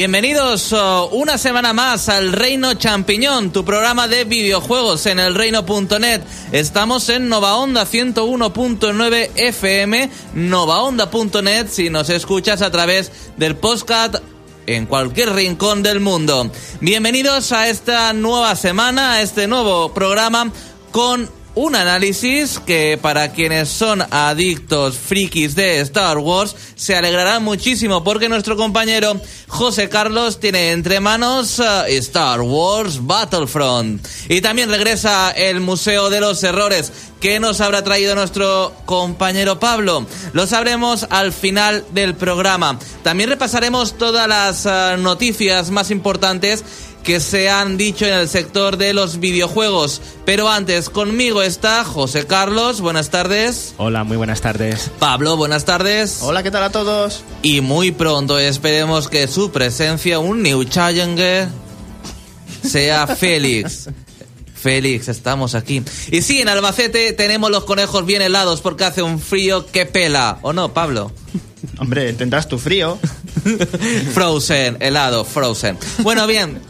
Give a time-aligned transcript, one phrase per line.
[0.00, 6.22] Bienvenidos uh, una semana más al Reino Champiñón, tu programa de videojuegos en el reino.net.
[6.52, 14.14] Estamos en Nova Onda 101.9 FM, novaonda.net si nos escuchas a través del podcast
[14.66, 16.50] en cualquier rincón del mundo.
[16.80, 20.50] Bienvenidos a esta nueva semana, a este nuevo programa
[20.92, 28.04] con un análisis que para quienes son adictos frikis de Star Wars se alegrarán muchísimo
[28.04, 35.30] porque nuestro compañero José Carlos tiene entre manos uh, Star Wars Battlefront y también regresa
[35.32, 40.06] el Museo de los Errores que nos habrá traído nuestro compañero Pablo.
[40.32, 42.78] Lo sabremos al final del programa.
[43.02, 46.64] También repasaremos todas las uh, noticias más importantes
[47.10, 50.00] que se han dicho en el sector de los videojuegos.
[50.24, 53.74] Pero antes, conmigo está José Carlos, buenas tardes.
[53.78, 54.92] Hola, muy buenas tardes.
[55.00, 56.20] Pablo, buenas tardes.
[56.22, 57.24] Hola, ¿qué tal a todos?
[57.42, 61.48] Y muy pronto esperemos que su presencia, un New Challenger,
[62.62, 63.88] sea Félix.
[64.54, 65.82] Félix, estamos aquí.
[66.12, 70.38] Y sí, en Albacete tenemos los conejos bien helados porque hace un frío que pela.
[70.42, 71.10] ¿O no, Pablo?
[71.78, 73.00] Hombre, tendrás tu frío.
[74.14, 75.76] frozen, helado, frozen.
[76.04, 76.60] Bueno, bien,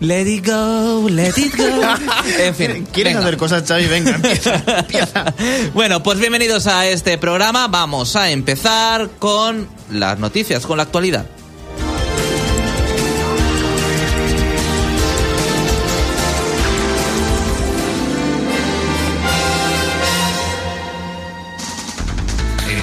[0.00, 1.64] Let it go, let it go.
[2.38, 2.86] En fin.
[2.90, 3.86] ¿Quieres hacer cosas, Xavi?
[3.86, 5.34] Venga, empieza, empieza.
[5.74, 7.68] Bueno, pues bienvenidos a este programa.
[7.68, 11.26] Vamos a empezar con las noticias, con la actualidad.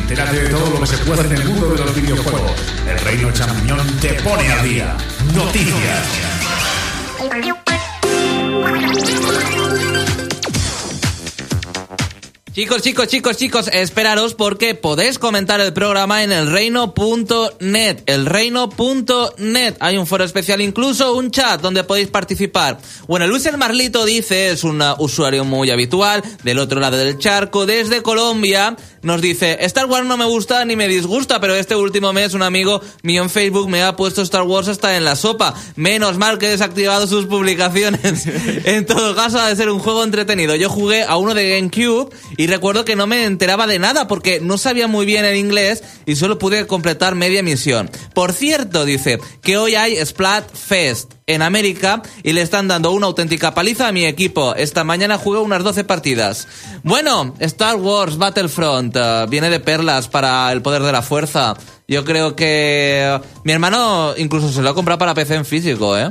[0.02, 2.52] Entérate de todo lo que se puede en el mundo de los videojuegos.
[2.88, 4.96] El Reino Champiñón te pone al día.
[5.34, 6.37] Noticias.
[7.36, 7.58] You.
[12.58, 18.02] Chicos, chicos, chicos, chicos, esperaros porque podéis comentar el programa en el reino.net.
[18.08, 19.76] El reino.net.
[19.80, 22.80] Hay un foro especial, incluso un chat donde podéis participar.
[23.08, 27.68] Bueno, Luis el Marlito dice, es un usuario muy habitual, del otro lado del charco,
[27.68, 32.12] desde Colombia, nos dice, Star Wars no me gusta ni me disgusta, pero este último
[32.12, 35.54] mes un amigo mío en Facebook me ha puesto Star Wars hasta en la sopa.
[35.76, 38.26] Menos mal que he desactivado sus publicaciones.
[38.66, 40.56] en todo caso, ha de ser un juego entretenido.
[40.56, 44.40] Yo jugué a uno de GameCube y recuerdo que no me enteraba de nada porque
[44.40, 47.90] no sabía muy bien el inglés y solo pude completar media misión.
[48.14, 53.54] Por cierto, dice que hoy hay Splatfest en América y le están dando una auténtica
[53.54, 54.56] paliza a mi equipo.
[54.56, 56.48] Esta mañana jugué unas 12 partidas.
[56.84, 61.56] Bueno, Star Wars Battlefront uh, viene de perlas para el poder de la fuerza.
[61.88, 66.10] Yo creo que mi hermano incluso se lo ha comprado para PC en físico, ¿eh?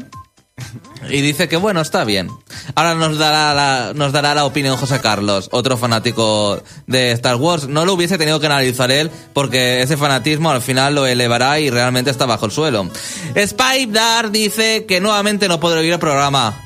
[1.09, 2.31] Y dice que bueno, está bien.
[2.75, 7.69] Ahora nos dará la, nos dará la opinión José Carlos, otro fanático de Star Wars.
[7.69, 11.71] No lo hubiese tenido que analizar él porque ese fanatismo al final lo elevará y
[11.71, 12.91] realmente está bajo el suelo.
[13.35, 16.63] Spike Dar dice que nuevamente no podrá oír el programa.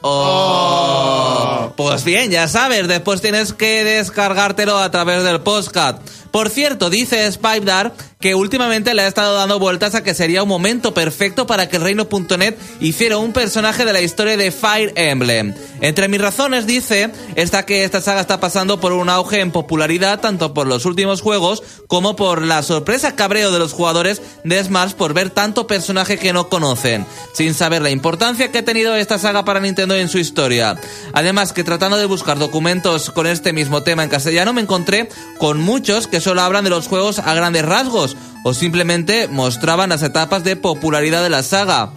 [0.00, 1.72] Oh.
[1.76, 5.98] Pues bien, ya sabes, después tienes que descargártelo a través del podcast.
[6.30, 10.48] Por cierto, dice Spivedar que últimamente le ha estado dando vueltas a que sería un
[10.48, 15.54] momento perfecto para que Reino.net hiciera un personaje de la historia de Fire Emblem.
[15.80, 20.20] Entre mis razones, dice, está que esta saga está pasando por un auge en popularidad
[20.20, 24.94] tanto por los últimos juegos como por la sorpresa cabreo de los jugadores de Smash
[24.94, 29.18] por ver tanto personaje que no conocen, sin saber la importancia que ha tenido esta
[29.18, 30.76] saga para Nintendo en su historia.
[31.12, 35.08] Además que tratando de buscar documentos con este mismo tema en castellano me encontré
[35.38, 40.02] con muchos que solo hablan de los juegos a grandes rasgos o simplemente mostraban las
[40.02, 41.90] etapas de popularidad de la saga.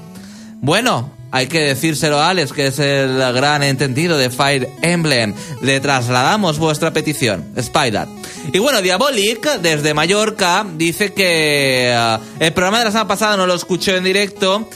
[0.62, 5.34] Bueno, hay que decírselo a Alex, que es el gran entendido de Fire Emblem.
[5.62, 8.08] Le trasladamos vuestra petición, Spider.
[8.52, 13.48] Y bueno, Diabolic, desde Mallorca, dice que eh, el programa de la semana pasada no
[13.48, 14.68] lo escuchó en directo.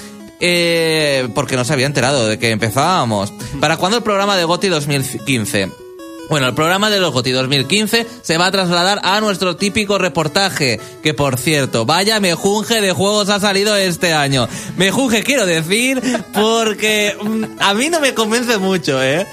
[0.42, 3.32] Eh, porque no se había enterado de que empezábamos.
[3.62, 5.85] ¿Para cuándo el programa de GOTI 2015?
[6.30, 10.80] Bueno, el programa de los GOTI 2015 se va a trasladar a nuestro típico reportaje,
[11.04, 14.48] que por cierto, vaya mejunje de juegos ha salido este año.
[14.76, 16.02] Mejunje quiero decir
[16.34, 19.28] porque mm, a mí no me convence mucho, ¿eh?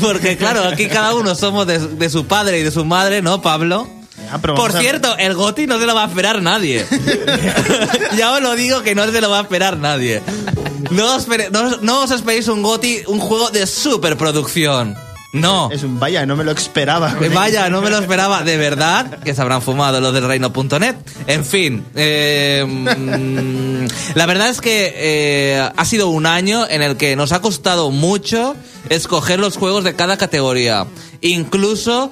[0.00, 3.88] Porque claro, aquí cada uno somos de, su padre y de su madre, ¿no, Pablo?
[4.42, 6.84] Por cierto, el GOTI no se lo va a esperar nadie.
[8.16, 10.22] ya os lo digo que no se lo va a esperar nadie.
[10.90, 15.05] No os, no, no os esperéis un GOTI, un juego de superproducción.
[15.40, 15.70] No.
[15.70, 17.16] Es un vaya, no me lo esperaba.
[17.34, 18.42] Vaya, no me lo esperaba.
[18.42, 20.96] De verdad que se habrán fumado los del reino.net.
[21.26, 21.84] En fin.
[21.94, 22.64] Eh,
[24.14, 27.90] la verdad es que eh, ha sido un año en el que nos ha costado
[27.90, 28.56] mucho
[28.88, 30.86] escoger los juegos de cada categoría.
[31.20, 32.10] Incluso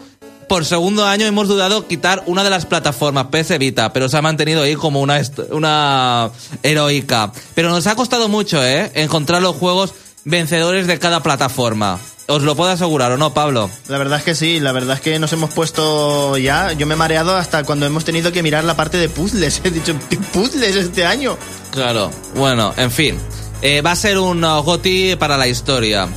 [0.49, 4.23] por segundo año hemos dudado quitar una de las plataformas, PS Vita, pero se ha
[4.23, 5.21] mantenido ahí como una,
[5.51, 6.31] una
[6.63, 7.33] heroica.
[7.55, 8.91] Pero nos ha costado mucho, ¿eh?
[8.95, 9.95] Encontrar los juegos
[10.25, 11.99] vencedores de cada plataforma.
[12.27, 13.71] Os lo puedo asegurar, ¿o no, Pablo?
[13.89, 16.73] La verdad es que sí, la verdad es que nos hemos puesto ya.
[16.73, 19.61] Yo me he mareado hasta cuando hemos tenido que mirar la parte de puzzles.
[19.65, 21.37] He dicho, ¿qué puzzles este año?
[21.71, 22.11] Claro.
[22.35, 23.19] Bueno, en fin.
[23.61, 26.09] Eh, va a ser un uh, GOTI para la historia.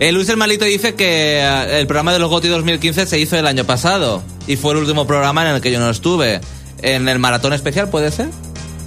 [0.00, 3.38] Eh, Luis el Malito dice que eh, el programa de los GOTI 2015 se hizo
[3.38, 4.22] el año pasado.
[4.46, 6.40] Y fue el último programa en el que yo no estuve.
[6.82, 8.28] En el maratón especial, ¿puede ser?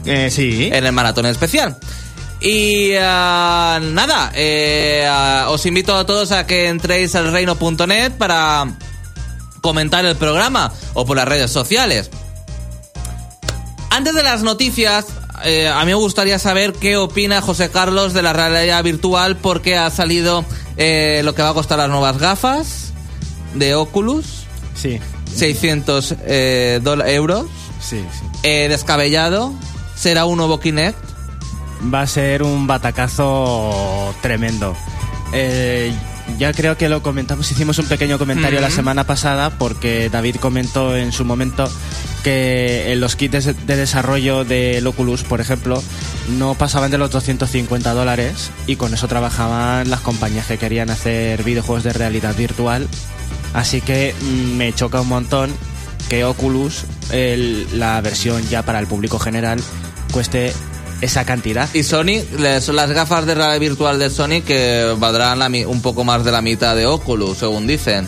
[0.06, 0.70] Eh, sí.
[0.72, 1.78] en el maratón especial.
[2.50, 8.66] Y ah, nada, eh, ah, os invito a todos a que entréis al reino.net para
[9.60, 12.10] comentar el programa o por las redes sociales.
[13.90, 15.08] Antes de las noticias,
[15.44, 19.76] eh, a mí me gustaría saber qué opina José Carlos de la realidad virtual porque
[19.76, 20.46] ha salido
[20.78, 22.94] eh, lo que va a costar las nuevas gafas
[23.56, 25.02] de Oculus, Sí,
[25.36, 27.48] 600 eh, dola- euros.
[27.82, 28.26] sí, sí.
[28.44, 29.52] Eh, descabellado,
[29.98, 30.98] será un nuevo Kinect.
[31.94, 34.76] Va a ser un batacazo tremendo.
[35.34, 35.92] Eh,
[36.38, 40.96] ya creo que lo comentamos, hicimos un pequeño comentario la semana pasada porque David comentó
[40.98, 41.70] en su momento
[42.24, 45.82] que en los kits de, de desarrollo del Oculus, por ejemplo,
[46.38, 51.44] no pasaban de los 250 dólares y con eso trabajaban las compañías que querían hacer
[51.44, 52.88] videojuegos de realidad virtual.
[53.54, 55.54] Así que mm, me choca un montón
[56.10, 59.60] que Oculus, el- la versión ya para el público general,
[60.12, 60.52] cueste
[61.02, 61.70] esa cantidad.
[61.74, 65.82] Y Sony, le- son las gafas de realidad virtual de Sony que valdrán la un
[65.82, 68.08] poco más de la mitad de Oculus, según dicen.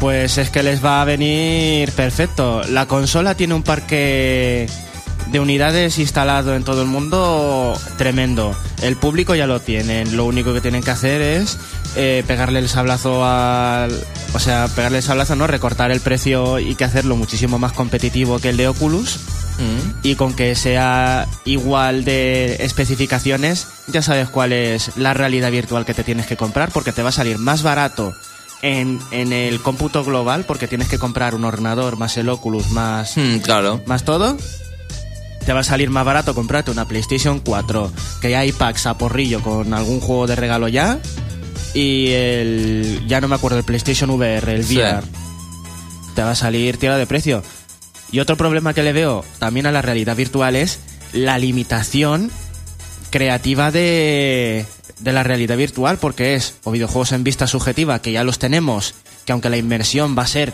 [0.00, 2.62] Pues es que les va a venir perfecto.
[2.68, 4.66] La consola tiene un parque
[5.30, 8.54] de unidades instalado en todo el mundo tremendo.
[8.82, 10.16] El público ya lo tienen.
[10.16, 11.58] Lo único que tienen que hacer es
[11.96, 13.92] eh, pegarle el sablazo al...
[14.34, 15.46] O sea, pegarle el sablazo, ¿no?
[15.46, 19.18] Recortar el precio y que hacerlo muchísimo más competitivo que el de Oculus.
[19.58, 19.90] Mm.
[20.02, 25.94] Y con que sea igual de especificaciones, ya sabes cuál es la realidad virtual que
[25.94, 28.12] te tienes que comprar, porque te va a salir más barato
[28.62, 33.16] en, en el cómputo global, porque tienes que comprar un ordenador más el Oculus más,
[33.16, 33.80] Mm, claro.
[33.86, 34.36] más todo.
[35.46, 38.96] Te va a salir más barato comprarte una PlayStation 4, que ya hay packs a
[38.96, 40.98] porrillo con algún juego de regalo ya.
[41.74, 43.02] Y el.
[43.06, 44.76] Ya no me acuerdo, el PlayStation VR, el Sí.
[44.78, 45.02] VR.
[46.14, 47.42] Te va a salir tierra de precio.
[48.10, 50.78] Y otro problema que le veo también a la realidad virtual es
[51.12, 52.30] la limitación
[53.10, 54.64] creativa de,
[55.00, 58.94] de la realidad virtual, porque es o videojuegos en vista subjetiva, que ya los tenemos,
[59.24, 60.52] que aunque la inmersión va a ser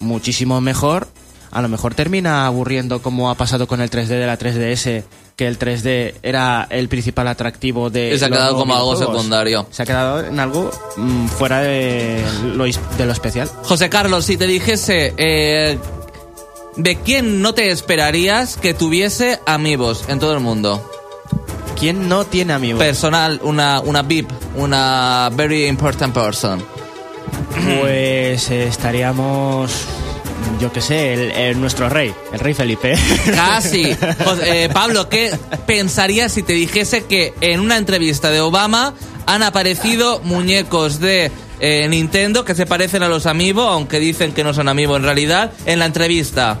[0.00, 1.08] muchísimo mejor,
[1.54, 5.04] a lo mejor termina aburriendo como ha pasado con el 3D de la 3DS,
[5.36, 8.14] que el 3D era el principal atractivo de...
[8.14, 9.66] Y se ha quedado como algo secundario.
[9.70, 12.22] Se ha quedado en algo mm, fuera de
[12.54, 13.48] lo, de lo especial.
[13.62, 15.78] José Carlos, si te dijese, eh,
[16.76, 20.90] ¿de quién no te esperarías que tuviese amigos en todo el mundo?
[21.78, 22.80] ¿Quién no tiene amigos?
[22.80, 26.64] Personal, una, una VIP, una very important person.
[27.80, 29.72] Pues eh, estaríamos,
[30.60, 32.94] yo qué sé, el, el- nuestro rey, el rey Felipe.
[33.34, 33.96] Casi.
[34.44, 35.36] Eh, Pablo, ¿qué
[35.66, 38.94] pensarías si te dijese que en una entrevista de Obama
[39.26, 44.44] han aparecido muñecos de eh, Nintendo que se parecen a los amigos, aunque dicen que
[44.44, 46.58] no son amigos en realidad, en la entrevista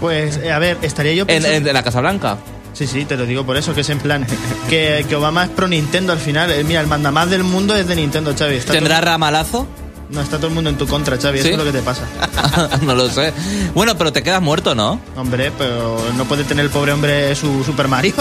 [0.00, 1.56] Pues, eh, a ver, estaría yo en, pensando...
[1.56, 2.38] en- en la Casa Blanca?
[2.72, 4.24] Sí, sí, te lo digo por eso, que es en plan...
[4.68, 6.52] Que, que Obama es pro Nintendo al final.
[6.64, 8.30] Mira, el mandamás del mundo es de Nintendo.
[8.30, 9.66] Está ¿Tendrá todo- ramalazo?
[10.12, 11.40] No, está todo el mundo en tu contra, Xavi.
[11.40, 11.48] ¿Sí?
[11.48, 12.06] Eso es lo que te pasa.
[12.82, 13.32] no lo sé.
[13.74, 15.00] Bueno, pero te quedas muerto, ¿no?
[15.16, 18.14] Hombre, pero no puede tener el pobre hombre su Super Mario.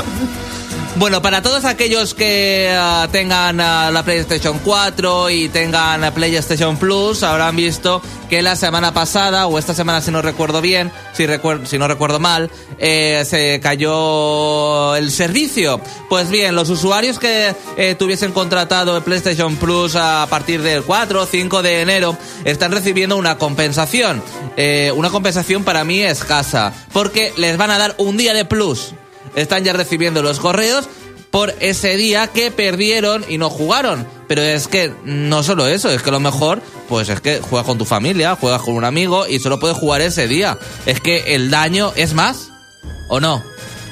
[0.95, 6.77] Bueno, para todos aquellos que ah, tengan ah, la PlayStation 4 y tengan la PlayStation
[6.77, 11.25] Plus, habrán visto que la semana pasada, o esta semana si no recuerdo bien, si,
[11.65, 15.79] si no recuerdo mal, eh, se cayó el servicio.
[16.09, 21.21] Pues bien, los usuarios que eh, tuviesen contratado el PlayStation Plus a partir del 4
[21.21, 24.21] o 5 de enero están recibiendo una compensación.
[24.57, 28.93] Eh, una compensación para mí escasa, porque les van a dar un día de plus
[29.35, 30.87] están ya recibiendo los correos
[31.31, 34.07] por ese día que perdieron y no jugaron.
[34.27, 37.77] Pero es que no solo eso, es que lo mejor, pues es que juegas con
[37.77, 40.57] tu familia, juegas con un amigo y solo puedes jugar ese día.
[40.85, 42.49] Es que el daño es más,
[43.07, 43.43] ¿o no?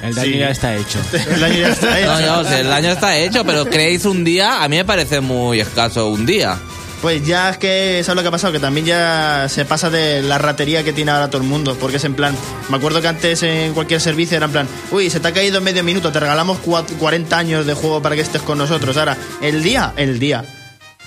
[0.03, 0.37] El daño Sí.
[0.37, 0.99] ya está hecho.
[1.31, 2.07] el año ya está hecho.
[2.11, 4.85] No, no, o sea, el daño está hecho, pero creéis un día, a mí me
[4.85, 6.59] parece muy escaso un día.
[7.01, 8.51] Pues ya es que, ¿sabes lo que ha pasado?
[8.53, 11.77] Que también ya se pasa de la ratería que tiene ahora todo el mundo.
[11.79, 12.35] Porque es en plan,
[12.69, 15.61] me acuerdo que antes en cualquier servicio era en plan, uy, se te ha caído
[15.61, 18.97] medio minuto, te regalamos cua- 40 años de juego para que estés con nosotros.
[18.97, 20.43] Ahora, el día, el día.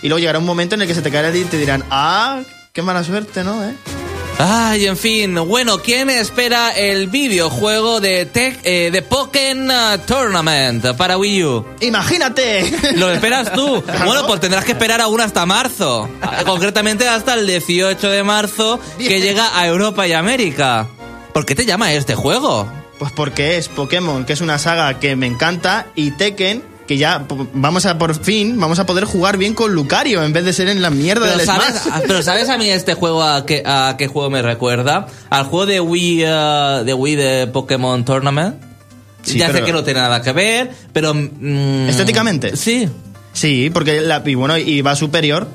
[0.01, 1.59] Y luego llegará un momento en el que se te caerá el día y te
[1.59, 2.41] dirán, ah,
[2.73, 3.63] qué mala suerte, ¿no?
[3.65, 3.75] ¿Eh?
[4.43, 5.35] Ay, en fin.
[5.35, 11.67] Bueno, ¿quién espera el videojuego de, Tech, eh, de Pokémon Tournament para Wii U?
[11.83, 12.73] ¡Imagínate!
[12.95, 13.85] ¿Lo esperas tú?
[14.07, 16.09] Bueno, pues tendrás que esperar aún hasta marzo.
[16.47, 20.89] Concretamente hasta el 18 de marzo, que llega a Europa y América.
[21.35, 22.67] ¿Por qué te llama este juego?
[22.99, 27.25] Pues porque es Pokémon, que es una saga que me encanta, y Tekken, que ya
[27.55, 30.67] vamos a por fin, vamos a poder jugar bien con Lucario en vez de ser
[30.67, 32.03] en la mierda Pero del sabes, Smash.
[32.05, 35.07] pero ¿sabes a mí este juego a qué, a qué juego me recuerda?
[35.29, 38.57] Al juego de Wii, uh, de Wii de Pokémon Tournament.
[39.23, 41.15] Sí, ya sé que no tiene nada que ver, pero...
[41.15, 42.57] mm, ¿Estéticamente?
[42.57, 42.89] Sí.
[43.33, 45.47] Sí, porque la, y bueno, y va superior.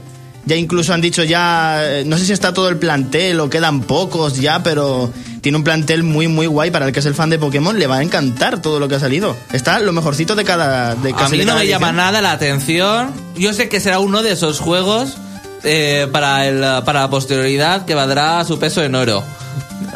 [0.45, 3.81] Ya incluso han dicho ya, eh, no sé si está todo el plantel o quedan
[3.81, 5.11] pocos ya, pero
[5.41, 7.87] tiene un plantel muy muy guay para el que es el fan de Pokémon, le
[7.87, 9.35] va a encantar todo lo que ha salido.
[9.53, 13.11] Está lo mejorcito de cada de A mí no me llama nada la atención.
[13.35, 15.17] Yo sé que será uno de esos juegos
[15.63, 19.23] eh, para, el, para la posterioridad que valdrá su peso en oro.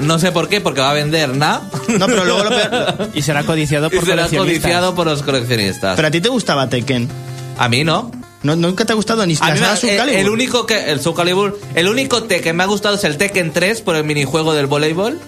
[0.02, 1.62] No sé por qué, porque va a vender nada.
[2.00, 4.62] No, pero luego lo peor- Y será codiciado Y por será coleccionistas.
[4.64, 5.96] codiciado por los coleccionistas.
[5.96, 7.08] Pero a ti te gustaba Tekken.
[7.58, 8.10] a mí no.
[8.42, 10.20] ¿No, ¿Nunca te ha gustado ni A mí me- saga el, Soul Calibur?
[10.20, 13.18] el único que el Soul Calibur, el único te que me ha gustado es el
[13.18, 15.20] Tekken 3 por el minijuego del voleibol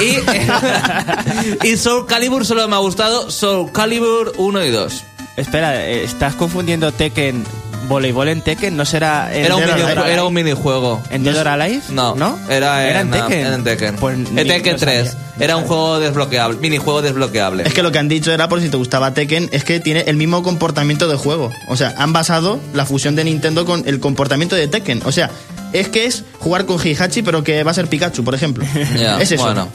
[0.00, 5.04] y y Soul Calibur solo me ha gustado Soul Calibur 1 y 2.
[5.36, 7.44] Espera, eh, estás confundiendo Tekken,
[7.88, 10.12] voleibol en Tekken, ¿no será en Era un, Dead or mini- Alive.
[10.12, 11.02] era un minijuego.
[11.10, 11.80] ¿En Dead or Alive?
[11.90, 12.38] No, ¿No?
[12.48, 13.38] Era, ¿Era en, en Tekken?
[13.46, 13.96] Era en Tekken.
[13.96, 15.08] Pues en Tekken no 3.
[15.10, 15.26] sabía.
[15.40, 17.62] Era un juego desbloqueable, minijuego desbloqueable.
[17.66, 20.00] Es que lo que han dicho era por si te gustaba Tekken, es que tiene
[20.06, 21.50] el mismo comportamiento de juego.
[21.68, 25.00] O sea, han basado la fusión de Nintendo con el comportamiento de Tekken.
[25.06, 25.30] O sea,
[25.72, 28.64] es que es jugar con Heihachi, pero que va a ser Pikachu, por ejemplo.
[29.20, 29.42] Es eso.
[29.44, 29.68] Bueno.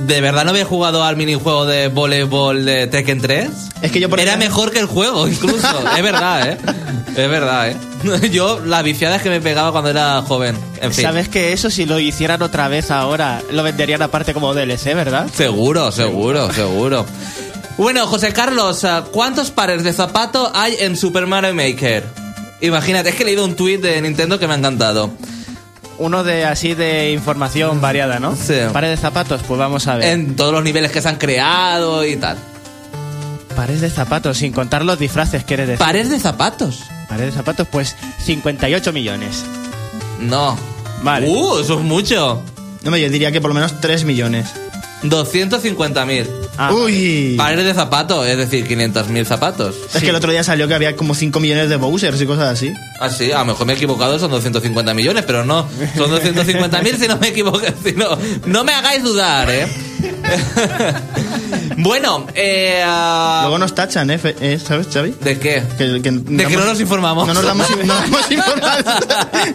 [0.00, 3.48] ¿De verdad no había jugado al minijuego de voleibol de Tekken 3?
[3.82, 5.66] Es que yo, por Era ejemplo- mejor que el juego, incluso.
[5.96, 6.58] es verdad, ¿eh?
[7.16, 7.76] Es verdad, ¿eh?
[8.30, 10.56] Yo, las viciadas que me pegaba cuando era joven.
[10.80, 11.02] En fin.
[11.04, 15.26] ¿Sabes que eso si lo hicieran otra vez ahora lo venderían aparte como DLC, verdad?
[15.34, 17.04] Seguro, seguro, seguro.
[17.76, 22.04] Bueno, José Carlos, ah, ¿cuántos pares de zapato hay en Super Mario Maker?
[22.60, 25.10] Imagínate, es que he leído un tuit de Nintendo que me ha encantado.
[25.98, 28.36] Uno de así de información variada, ¿no?
[28.36, 28.54] Sí.
[28.72, 30.06] Pares de zapatos, pues vamos a ver.
[30.06, 32.36] En todos los niveles que se han creado y tal.
[33.56, 35.84] Pares de zapatos, sin contar los disfraces, ¿quieres decir?
[35.84, 36.84] ¿Pares de zapatos?
[37.08, 39.44] Pares de zapatos, pues 58 millones.
[40.20, 40.56] No.
[41.02, 41.28] Vale.
[41.28, 42.42] Uh, eso es mucho.
[42.84, 44.54] No, yo diría que por lo menos 3 millones.
[45.02, 46.26] 250.000.
[46.56, 47.34] Ah, Uy.
[47.36, 49.76] Pares de zapatos, es decir, 500.000 zapatos.
[49.94, 52.48] Es que el otro día salió que había como 5 millones de Bowsers y cosas
[52.48, 52.72] así.
[53.00, 56.96] Ah, sí, a lo mejor me he equivocado, son 250 millones, pero no, son 250.000
[56.96, 57.58] si no me equivoco.
[57.84, 59.66] Si no, no me hagáis dudar, ¿eh?
[61.76, 64.20] bueno, eh, ah, Luego nos tachan, ¿eh?
[64.40, 65.14] Eh, ¿Sabes, Xavi?
[65.20, 65.62] ¿de qué?
[65.76, 67.26] Que, que De que no nos informamos.
[67.26, 68.84] No nos damos, no damos información.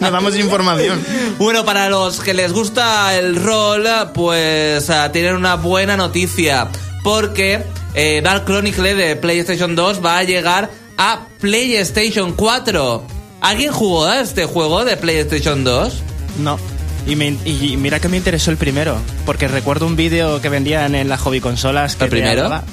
[0.00, 1.04] nos damos información.
[1.38, 6.68] Bueno, para los que les gusta el rol, pues ah, tienen una buena noticia.
[7.02, 7.62] Porque
[7.94, 13.06] eh, Dark Chronicle de PlayStation 2 va a llegar a PlayStation 4.
[13.40, 15.94] ¿Alguien jugó a este juego de PlayStation 2?
[16.38, 16.58] No.
[17.06, 18.96] Y, me- y mira que me interesó el primero,
[19.26, 21.96] porque recuerdo un vídeo que vendían en las hobby consolas.
[21.96, 22.44] Que ¿El primero?
[22.44, 22.64] hablaba-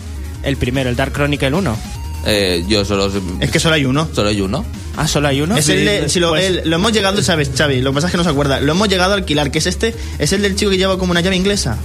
[0.43, 1.77] El primero, el Dark Chronicle 1.
[2.25, 4.07] Eh, yo solo, Es que solo hay uno.
[4.13, 4.63] solo hay uno.
[4.95, 5.57] Ah, solo hay uno.
[5.57, 8.07] Es el de, si lo, Pues- el- lo hemos llegado, sabes, Xavi, lo que pasa
[8.07, 8.59] es que no se acuerda.
[8.61, 11.11] Lo hemos llegado a alquilar, que es este, es el del chico que lleva como
[11.11, 11.77] una llave inglesa.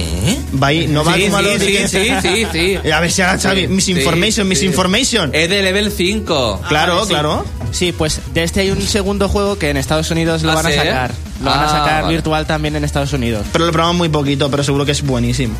[0.00, 0.38] ¿Eh?
[0.62, 2.76] Va ahí, no va sí, como a los sí, sí, sí, sí.
[2.92, 5.30] A ver si ahora, Xavi, Sí, misinformation, sí, misinformation.
[5.34, 6.62] Es de level 5.
[6.68, 7.08] claro, sí.
[7.10, 7.44] claro.
[7.72, 10.66] Sí, pues de este hay un segundo juego que en Estados Unidos lo ¿Ah, van
[10.66, 10.76] a sí?
[10.76, 11.12] sacar.
[11.42, 12.14] Lo van Ah, a sacar vale.
[12.14, 13.46] virtual también en Estados Unidos.
[13.52, 15.54] Pero lo probamos muy poquito, pero seguro que es buenísimo.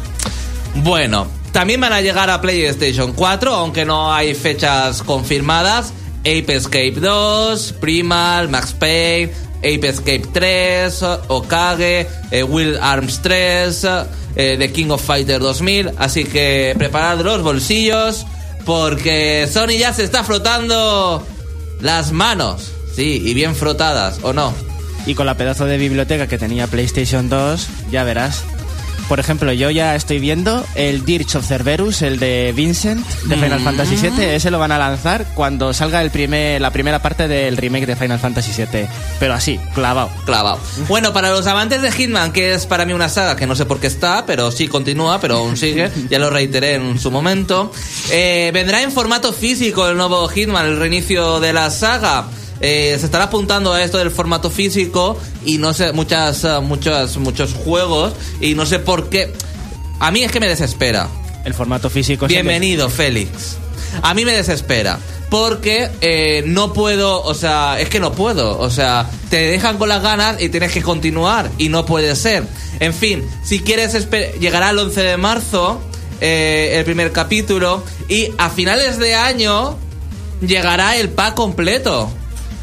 [0.76, 5.92] Bueno, también van a llegar a PlayStation 4, aunque no hay fechas confirmadas.
[6.20, 13.84] Ape Escape 2, Primal, Max Payne, Ape Escape 3, Okage, eh, Will Arms 3,
[14.36, 15.92] eh, The King of Fighter 2000.
[15.98, 18.26] Así que preparad los bolsillos
[18.64, 21.24] porque Sony ya se está frotando
[21.80, 22.72] las manos.
[22.94, 24.52] Sí, y bien frotadas, ¿o no?
[25.06, 28.42] Y con la pedazo de biblioteca que tenía PlayStation 2, ya verás.
[29.08, 33.60] Por ejemplo, yo ya estoy viendo el Dirge of Cerberus, el de Vincent, de Final
[33.60, 34.34] Fantasy VII.
[34.34, 37.94] Ese lo van a lanzar cuando salga el primer, la primera parte del remake de
[37.94, 38.88] Final Fantasy VII.
[39.20, 40.10] Pero así, clavado.
[40.24, 40.58] Clavado.
[40.88, 43.66] Bueno, para los amantes de Hitman, que es para mí una saga que no sé
[43.66, 47.72] por qué está, pero sí continúa, pero aún sigue, ya lo reiteré en su momento.
[48.10, 52.26] Eh, vendrá en formato físico el nuevo Hitman, el reinicio de la saga.
[52.60, 57.16] Eh, se estará apuntando a esto del formato físico y no sé, muchas, eh, muchas,
[57.18, 59.32] muchos juegos y no sé por qué.
[60.00, 61.08] A mí es que me desespera.
[61.44, 63.56] El formato físico Bienvenido, Félix.
[64.02, 64.98] A mí me desespera.
[65.30, 68.58] Porque eh, no puedo, o sea, es que no puedo.
[68.58, 71.50] O sea, te dejan con las ganas y tienes que continuar.
[71.58, 72.44] Y no puede ser.
[72.78, 74.08] En fin, si quieres,
[74.38, 75.80] llegará el 11 de marzo
[76.20, 77.82] eh, el primer capítulo.
[78.08, 79.76] Y a finales de año
[80.40, 82.10] llegará el pack completo.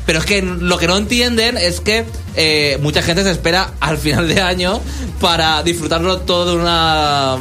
[0.06, 2.06] Pero es que lo que no entienden es que
[2.36, 4.82] eh, mucha gente se espera al final de año
[5.22, 7.38] para disfrutarlo todo de una,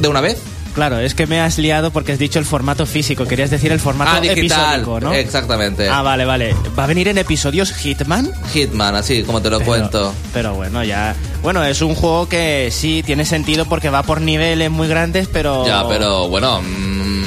[0.00, 0.38] de una vez.
[0.74, 3.26] Claro, es que me has liado porque has dicho el formato físico.
[3.26, 5.12] Querías decir el formato Ah, digital, episódico, ¿no?
[5.12, 5.86] exactamente.
[5.86, 6.54] Ah, vale, vale.
[6.78, 8.30] ¿Va a venir en episodios Hitman?
[8.54, 10.14] Hitman, así como te lo Pero- cuento.
[10.32, 11.14] Pero bueno, ya.
[11.42, 15.66] Bueno, es un juego que sí tiene sentido porque va por niveles muy grandes, pero.
[15.66, 16.62] Ya, pero bueno.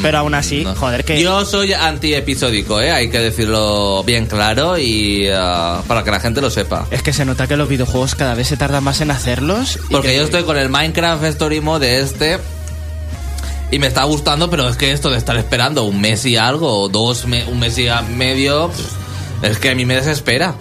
[0.06, 0.76] Pero aún así, no.
[0.76, 1.22] joder, que.
[1.22, 2.92] Yo soy antiepisódico, ¿eh?
[2.92, 6.86] Hay que decirlo bien claro y ah, para que la gente lo sepa.
[6.92, 9.80] Es que se nota que los videojuegos cada vez se tardan más en hacerlos.
[9.90, 12.38] Porque que- yo estoy con el Minecraft Story Mode este.
[13.72, 16.82] Y me está gustando, pero es que esto de estar esperando un mes y algo,
[16.82, 20.54] o dos, me- un mes y medio, pff, es que a mí me desespera.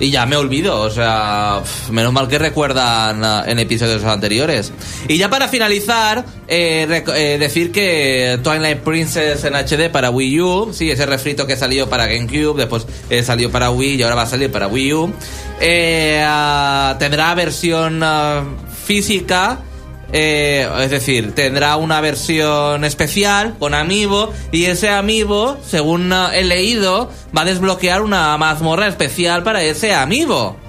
[0.00, 4.72] Y ya me olvido, o sea, menos mal que recuerdan ah, en episodios anteriores.
[5.06, 10.72] Y ya para finalizar, eh, eh, decir que Twilight Princess en HD para Wii U,
[10.72, 14.22] sí, ese refrito que salió para GameCube, después eh, salió para Wii y ahora va
[14.22, 15.12] a salir para Wii U,
[15.60, 18.42] eh, ah, tendrá versión ah,
[18.84, 19.60] física.
[20.12, 27.10] Eh, es decir, tendrá una versión especial con Amiibo y ese Amiibo, según he leído,
[27.36, 30.63] va a desbloquear una mazmorra especial para ese Amiibo.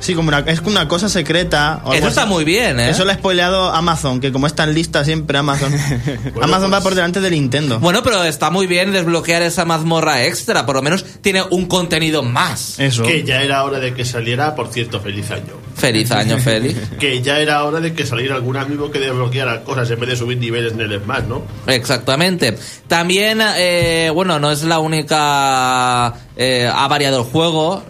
[0.00, 1.80] Sí, como una, es como una cosa secreta.
[1.84, 2.30] o Eso está así.
[2.30, 2.90] muy bien, ¿eh?
[2.90, 5.72] Eso lo ha spoileado Amazon, que como es tan lista siempre Amazon.
[6.42, 7.78] Amazon va pues- por delante de Nintendo.
[7.80, 12.22] Bueno, pero está muy bien desbloquear esa mazmorra extra, por lo menos tiene un contenido
[12.22, 12.78] más.
[12.78, 13.02] Eso.
[13.04, 15.54] Que ya era hora de que saliera, por cierto, feliz año.
[15.74, 16.78] Feliz año, Félix.
[17.00, 20.16] Que ya era hora de que saliera algún amigo que desbloqueara cosas en vez de
[20.16, 21.42] subir niveles en el Smash, ¿no?
[21.66, 22.56] Exactamente.
[22.88, 26.14] También, eh, bueno, no es la única...
[26.36, 27.82] eh, ha variado el juego.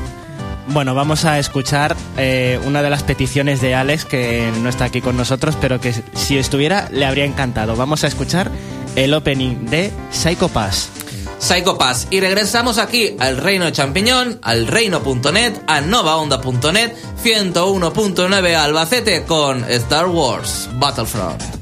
[0.73, 5.01] Bueno, vamos a escuchar eh, una de las peticiones de Alex que no está aquí
[5.01, 7.75] con nosotros, pero que si estuviera le habría encantado.
[7.75, 8.51] Vamos a escuchar
[8.95, 10.89] el opening de Psycho Pass.
[11.41, 12.07] Psycho Pass.
[12.11, 16.93] Y regresamos aquí al Reino Champiñón, al reino.net, a novaonda.net,
[17.25, 21.60] 101.9 Albacete con Star Wars Battlefront.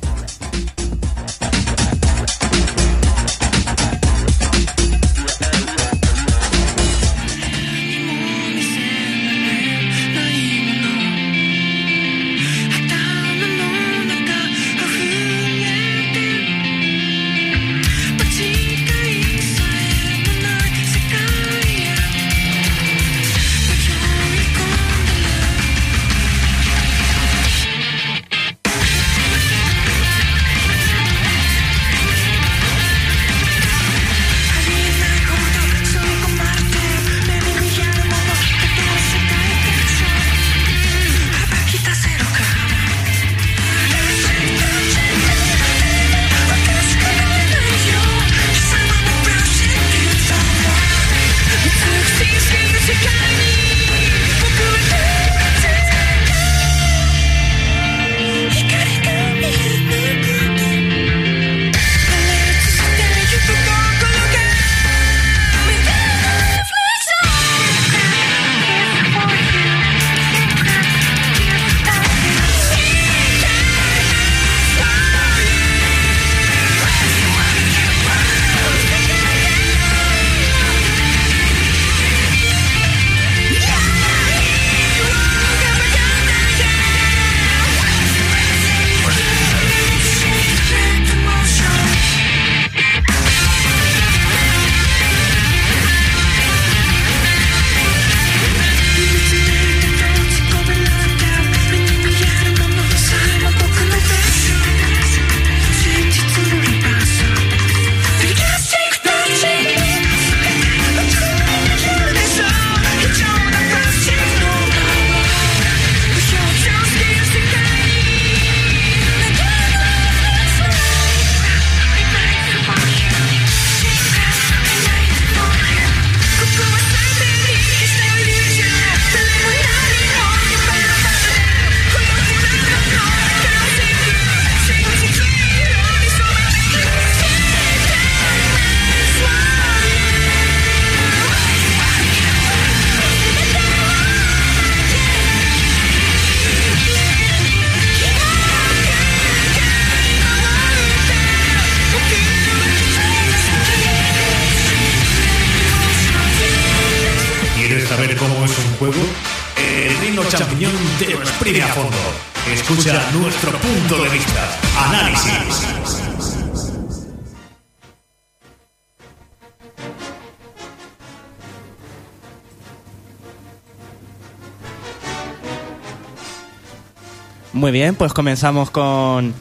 [177.68, 179.34] Muy bien, pues comenzamos con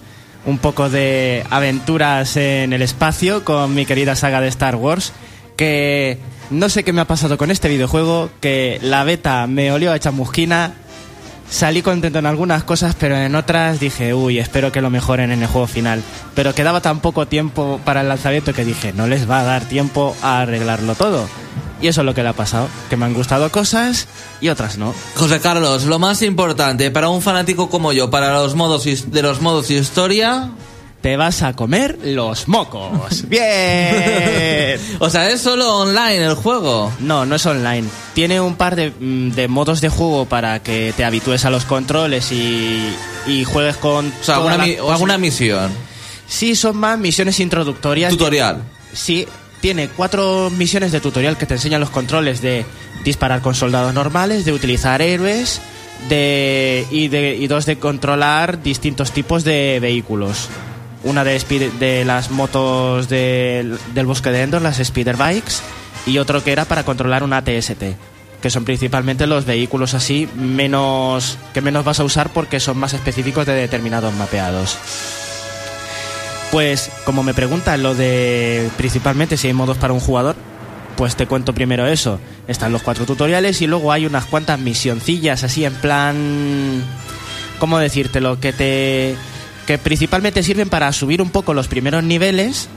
[0.46, 5.14] un poco de aventuras en el espacio con mi querida saga de Star Wars,
[5.56, 6.18] que
[6.50, 10.00] no sé qué me ha pasado con este videojuego, que la beta me olió a
[10.00, 10.74] chamusquina,
[11.50, 15.42] salí contento en algunas cosas, pero en otras dije, uy, espero que lo mejoren en
[15.42, 16.04] el juego final.
[16.36, 19.66] Pero quedaba tan poco tiempo para el lanzamiento que dije, no les va a dar
[19.66, 21.28] tiempo a arreglarlo todo.
[21.82, 24.08] Y eso es lo que le ha pasado, que me han gustado cosas
[24.42, 24.96] y otras no.
[25.16, 29.42] José Carlos, lo más importante para un fanático como yo, para los modos de los
[29.42, 30.50] modos historia,
[31.02, 33.28] Te vas a comer los mocos.
[33.30, 34.80] Bien.
[35.00, 36.92] o sea, es solo online el juego.
[37.00, 37.88] No, no es online.
[38.14, 41.66] Tiene un par de, mm, de modos de juego para que te habitúes a los
[41.66, 42.94] controles y,
[43.28, 44.08] y juegues con...
[44.08, 45.72] O sea, alguna, la mi- posi- alguna misión.
[46.28, 48.12] Sí, son más misiones introductorias.
[48.12, 48.64] Tutorial.
[48.92, 49.26] Sí,
[49.62, 52.66] tiene cuatro misiones de tutorial que te enseñan los controles de
[53.06, 55.62] disparar con soldados normales, de utilizar héroes
[56.10, 60.50] de, y, de, y dos de controlar distintos tipos de vehículos.
[61.08, 65.62] Una de, las motos del, del bosque de Endor, las Speeder Bikes,
[66.06, 67.84] y otro que era para controlar una TST,
[68.42, 72.94] que son principalmente los vehículos así menos que menos vas a usar porque son más
[72.94, 74.78] específicos de determinados mapeados.
[76.52, 80.36] Pues como me preguntan lo de principalmente si hay modos para un jugador,
[80.98, 82.20] pues te cuento primero eso.
[82.50, 86.84] Están los cuatro tutoriales y luego hay unas cuantas misioncillas así en plan...
[87.60, 88.40] ¿Cómo decírtelo?
[88.40, 89.16] Que te...
[89.68, 92.70] que principalmente sirven para subir un poco los primeros niveles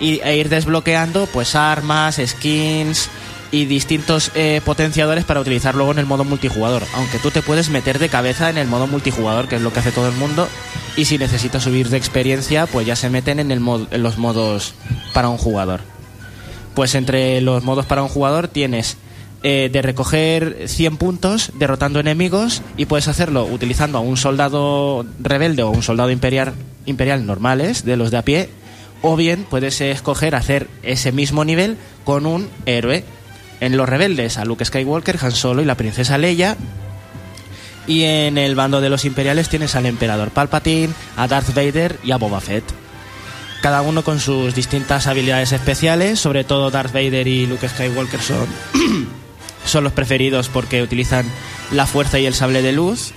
[0.00, 3.10] y, e ir desbloqueando pues armas, skins
[3.52, 6.82] y distintos eh, potenciadores para utilizar luego en el modo multijugador.
[6.94, 9.80] Aunque tú te puedes meter de cabeza en el modo multijugador, que es lo que
[9.80, 10.48] hace todo el mundo.
[10.96, 14.16] Y si necesitas subir de experiencia, pues ya se meten en, el mod- en los
[14.18, 14.74] modos
[15.12, 15.80] para un jugador.
[16.74, 18.96] Pues entre los modos para un jugador tienes
[19.42, 25.62] eh, de recoger 100 puntos derrotando enemigos y puedes hacerlo utilizando a un soldado rebelde
[25.62, 26.54] o un soldado imperial,
[26.86, 28.50] imperial normales, de los de a pie,
[29.02, 33.04] o bien puedes escoger hacer ese mismo nivel con un héroe.
[33.60, 36.56] En los rebeldes a Luke Skywalker, Han Solo y la princesa Leia.
[37.86, 42.10] Y en el bando de los imperiales tienes al emperador Palpatine, a Darth Vader y
[42.10, 42.64] a Boba Fett
[43.66, 48.46] cada uno con sus distintas habilidades especiales, sobre todo Darth Vader y Luke Skywalker son,
[49.66, 51.26] son los preferidos porque utilizan
[51.70, 53.12] la fuerza y el sable de luz.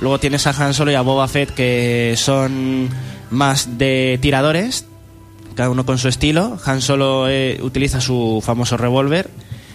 [0.00, 2.88] Luego tienes a Han Solo y a Boba Fett que son
[3.30, 4.86] más de tiradores,
[5.54, 6.58] cada uno con su estilo.
[6.64, 9.28] Han Solo eh, utiliza su famoso revólver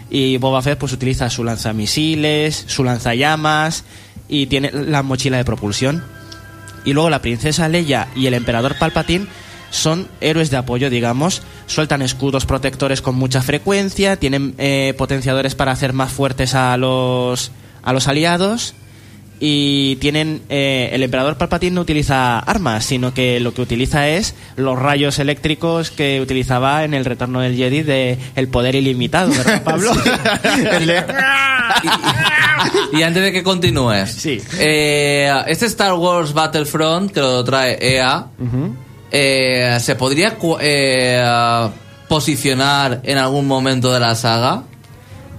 [0.10, 3.84] y Boba Fett pues utiliza su lanzamisiles, su lanzallamas
[4.30, 6.04] y tiene la mochila de propulsión.
[6.86, 9.28] Y luego la princesa Leia y el emperador Palpatine
[9.74, 11.42] son héroes de apoyo, digamos.
[11.66, 17.52] Sueltan escudos protectores con mucha frecuencia, tienen eh, potenciadores para hacer más fuertes a los,
[17.82, 18.76] a los aliados.
[19.46, 20.42] Y tienen.
[20.48, 25.20] eh, el emperador Palpatine no utiliza armas, sino que lo que utiliza es los rayos
[25.20, 29.92] eléctricos que utilizaba en el retorno del Jedi de El poder ilimitado, ¿verdad, Pablo?
[32.94, 34.40] Y antes de que continúes, Sí.
[34.60, 38.28] eh, este Star Wars Battlefront que lo trae EA,
[39.14, 41.70] eh, ¿se podría eh,
[42.10, 44.64] posicionar en algún momento de la saga?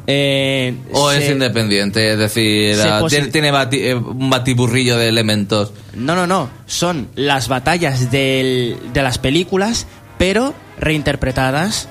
[0.07, 2.13] Eh, ¿O es independiente?
[2.13, 5.73] Es decir, ah, tiene, tiene bati- eh, un batiburrillo de elementos.
[5.95, 6.51] No, no, no.
[6.67, 9.87] Son las batallas del- de las películas,
[10.19, 11.89] pero reinterpretadas.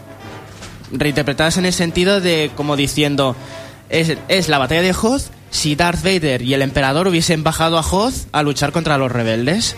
[0.92, 3.36] Reinterpretadas en el sentido de como diciendo,
[3.90, 7.82] es, es la batalla de Hoth si Darth Vader y el emperador hubiesen bajado a
[7.82, 9.76] Hoth a luchar contra los rebeldes.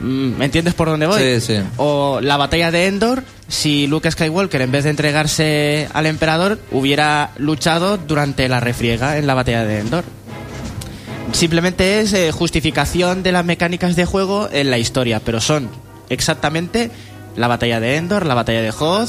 [0.00, 1.20] Mm, ¿Me entiendes por dónde voy?
[1.20, 1.60] Sí, sí.
[1.76, 7.30] O la batalla de Endor, si Luke Skywalker, en vez de entregarse al emperador, hubiera
[7.38, 10.04] luchado durante la refriega en la batalla de Endor.
[11.32, 15.70] Simplemente es eh, justificación de las mecánicas de juego en la historia, pero son
[16.10, 16.90] exactamente
[17.36, 19.08] la batalla de Endor, la batalla de Hoth,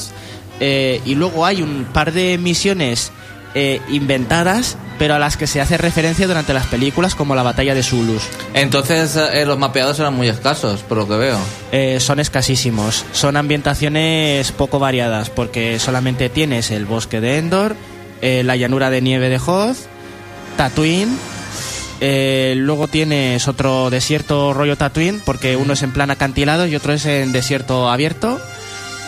[0.60, 3.12] eh, y luego hay un par de misiones
[3.56, 7.76] eh, inventadas, pero a las que se hace referencia durante las películas, como la batalla
[7.76, 8.24] de Zulus.
[8.54, 11.38] Entonces eh, los mapeados eran muy escasos, por lo que veo.
[11.72, 13.06] Eh, son escasísimos.
[13.12, 17.76] Son ambientaciones poco variadas porque solamente tienes el bosque de Endor,
[18.22, 19.76] la llanura de nieve de Hoth,
[20.56, 21.18] Tatooine.
[22.00, 27.06] luego tienes otro desierto rollo Tatooine porque uno es en plan acantilado y otro es
[27.06, 28.39] en desierto abierto.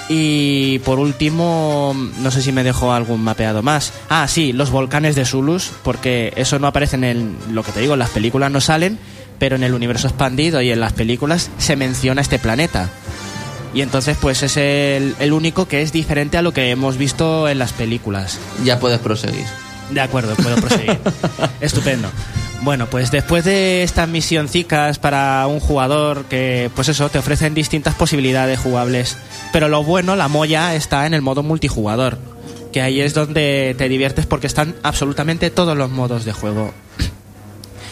[0.08, 3.92] Y por último, no sé si me dejó algún mapeado más.
[4.10, 7.80] Ah, sí, los volcanes de Zulus, porque eso no aparece en el, lo que te
[7.80, 9.00] digo, en las películas no salen,
[9.40, 12.90] pero en el universo expandido y en las películas se menciona este planeta.
[13.74, 17.50] Y entonces pues es el, el único que es diferente a lo que hemos visto
[17.50, 18.40] en las películas.
[18.64, 19.46] Ya puedes proseguir.
[19.90, 21.00] De acuerdo, puedo proseguir.
[21.62, 22.10] Estupendo.
[22.66, 27.94] Bueno, pues después de estas misioncicas para un jugador que, pues eso, te ofrecen distintas
[27.94, 29.18] posibilidades jugables.
[29.54, 32.18] Pero lo bueno, la molla, está en el modo multijugador.
[32.74, 36.74] Que ahí es donde te diviertes porque están absolutamente todos los modos de juego.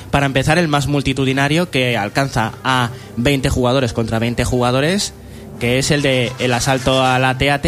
[0.09, 5.13] Para empezar, el más multitudinario que alcanza a 20 jugadores contra 20 jugadores,
[5.59, 7.61] que es el de el asalto a la TAT,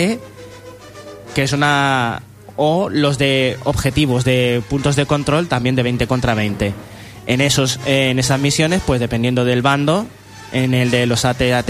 [1.35, 2.23] que es una
[2.55, 6.94] o los de objetivos de puntos de control también de 20 contra 20.
[7.27, 10.07] En esos en esas misiones, pues dependiendo del bando,
[10.51, 11.69] en el de los AT-AT,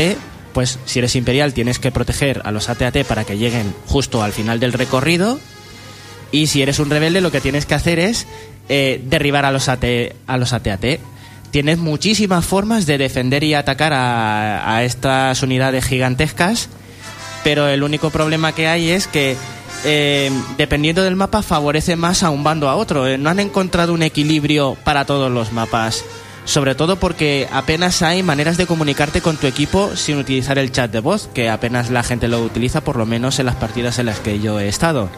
[0.54, 4.32] pues si eres imperial tienes que proteger a los AT-AT para que lleguen justo al
[4.32, 5.40] final del recorrido.
[6.32, 8.28] Y si eres un rebelde, lo que tienes que hacer es
[8.68, 9.84] eh, derribar a los AT
[10.28, 11.00] a los AT-AT.
[11.52, 16.70] Tienes muchísimas formas de defender y atacar a, a estas unidades gigantescas,
[17.44, 19.38] pero el único problema que hay es que
[19.86, 23.08] eh, dependiendo del mapa, favorece más a un bando a otro.
[23.08, 26.04] Eh, no han encontrado un equilibrio para todos los mapas.
[26.44, 30.92] Sobre todo porque apenas hay maneras de comunicarte con tu equipo sin utilizar el chat
[30.92, 34.08] de voz, que apenas la gente lo utiliza, por lo menos en las partidas en
[34.08, 35.10] las que yo he estado.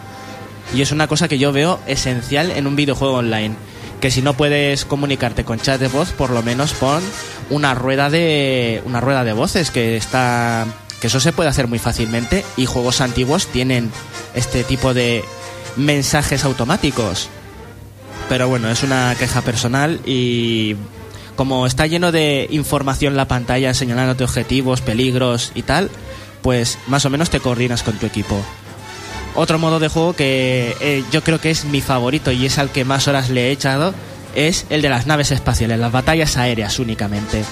[0.74, 3.56] Y es una cosa que yo veo esencial en un videojuego online.
[4.00, 7.02] Que si no puedes comunicarte con chat de voz, por lo menos pon
[7.50, 8.82] una rueda de.
[8.86, 10.66] una rueda de voces que está
[11.00, 13.92] que eso se puede hacer muy fácilmente y juegos antiguos tienen
[14.38, 15.24] este tipo de
[15.76, 17.30] mensajes automáticos.
[18.30, 20.76] Pero bueno, es una queja personal y
[21.36, 25.90] como está lleno de información la pantalla señalándote objetivos, peligros y tal,
[26.42, 28.42] pues más o menos te coordinas con tu equipo.
[29.36, 32.72] Otro modo de juego que eh, yo creo que es mi favorito y es al
[32.72, 33.94] que más horas le he echado
[34.36, 37.44] es el de las naves espaciales, las batallas aéreas únicamente.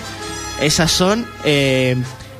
[0.59, 1.95] Esas son eh,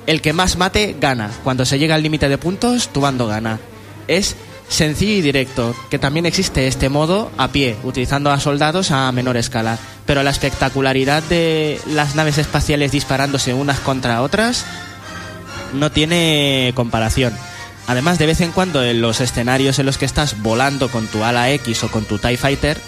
[0.07, 1.29] el que más mate gana.
[1.43, 3.59] Cuando se llega al límite de puntos, tu bando gana.
[4.07, 4.35] Es
[4.67, 9.37] sencillo y directo, que también existe este modo a pie, utilizando a soldados a menor
[9.37, 9.77] escala.
[10.05, 14.65] Pero la espectacularidad de las naves espaciales disparándose unas contra otras
[15.73, 17.33] no tiene comparación.
[17.87, 21.23] Además, de vez en cuando en los escenarios en los que estás volando con tu
[21.23, 22.79] ala X o con tu TIE Fighter,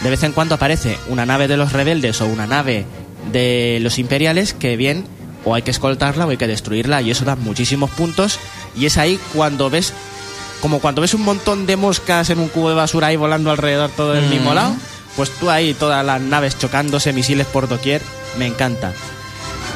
[0.00, 2.84] de vez en cuando aparece una nave de los rebeldes o una nave
[3.32, 5.04] de los imperiales que bien
[5.44, 8.38] o hay que escoltarla o hay que destruirla y eso da muchísimos puntos
[8.76, 9.92] y es ahí cuando ves
[10.60, 13.90] como cuando ves un montón de moscas en un cubo de basura ahí volando alrededor
[13.90, 14.74] todo del mismo lado
[15.16, 18.02] pues tú ahí todas las naves chocándose misiles por doquier
[18.38, 18.92] me encanta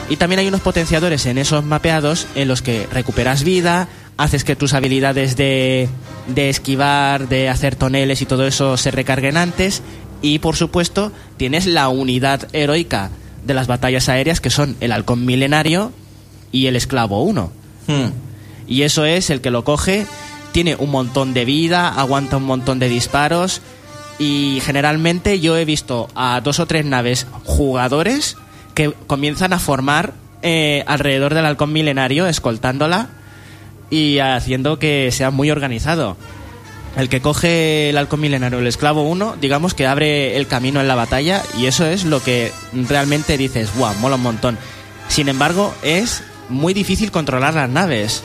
[0.08, 4.56] y también hay unos potenciadores en esos mapeados en los que recuperas vida haces que
[4.56, 5.88] tus habilidades de,
[6.28, 9.82] de esquivar de hacer toneles y todo eso se recarguen antes
[10.22, 13.10] y por supuesto tienes la unidad heroica
[13.44, 15.92] de las batallas aéreas que son el halcón milenario
[16.50, 17.50] y el esclavo 1.
[17.86, 18.10] Hmm.
[18.66, 20.06] Y eso es el que lo coge,
[20.54, 23.60] tiene un montón de vida, aguanta un montón de disparos
[24.20, 28.36] y generalmente yo he visto a dos o tres naves jugadores
[28.72, 30.12] que comienzan a formar
[30.42, 33.08] eh, alrededor del halcón milenario, escoltándola
[33.90, 36.16] y haciendo que sea muy organizado.
[36.96, 40.86] El que coge el halcón milenario, el esclavo 1, digamos que abre el camino en
[40.86, 42.52] la batalla y eso es lo que
[42.88, 44.56] realmente dices, guau, mola un montón.
[45.08, 48.22] Sin embargo, es muy difícil controlar las naves.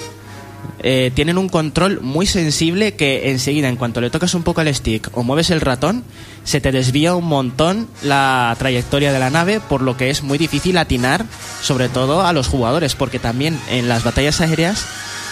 [0.81, 4.73] Eh, tienen un control muy sensible que enseguida, en cuanto le tocas un poco el
[4.73, 6.03] stick o mueves el ratón,
[6.45, 10.37] se te desvía un montón la trayectoria de la nave, por lo que es muy
[10.37, 11.25] difícil atinar,
[11.61, 14.85] sobre todo a los jugadores, porque también en las batallas aéreas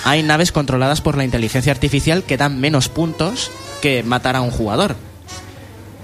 [0.04, 3.50] hay naves controladas por la inteligencia artificial que dan menos puntos
[3.82, 5.07] que matar a un jugador.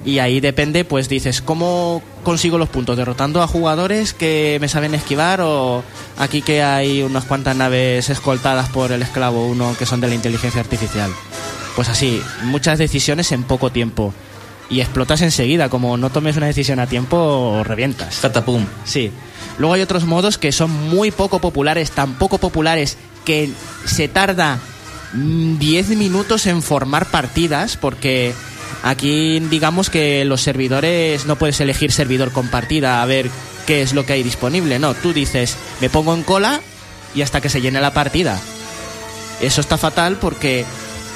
[0.06, 2.98] Y ahí depende, pues dices, ¿cómo consigo los puntos?
[2.98, 5.84] ¿Derrotando a jugadores que me saben esquivar o
[6.18, 10.16] aquí que hay unas cuantas naves escoltadas por el esclavo 1 que son de la
[10.16, 11.12] inteligencia artificial?
[11.76, 14.14] Pues así, muchas decisiones en poco tiempo.
[14.70, 18.20] Y explotas enseguida, como no tomes una decisión a tiempo, revientas.
[18.20, 18.66] Catapum.
[18.86, 19.12] Sí.
[19.58, 23.52] Luego hay otros modos que son muy poco populares, tan poco populares que
[23.86, 24.60] se tarda
[25.14, 28.34] mm, 10 minutos en formar partidas porque
[28.84, 33.30] aquí digamos que los servidores no puedes elegir servidor con partida a ver
[33.66, 36.62] qué es lo que hay disponible, no, tú dices me pongo en cola
[37.16, 38.40] y hasta que se llene la partida.
[39.42, 40.66] Eso está fatal porque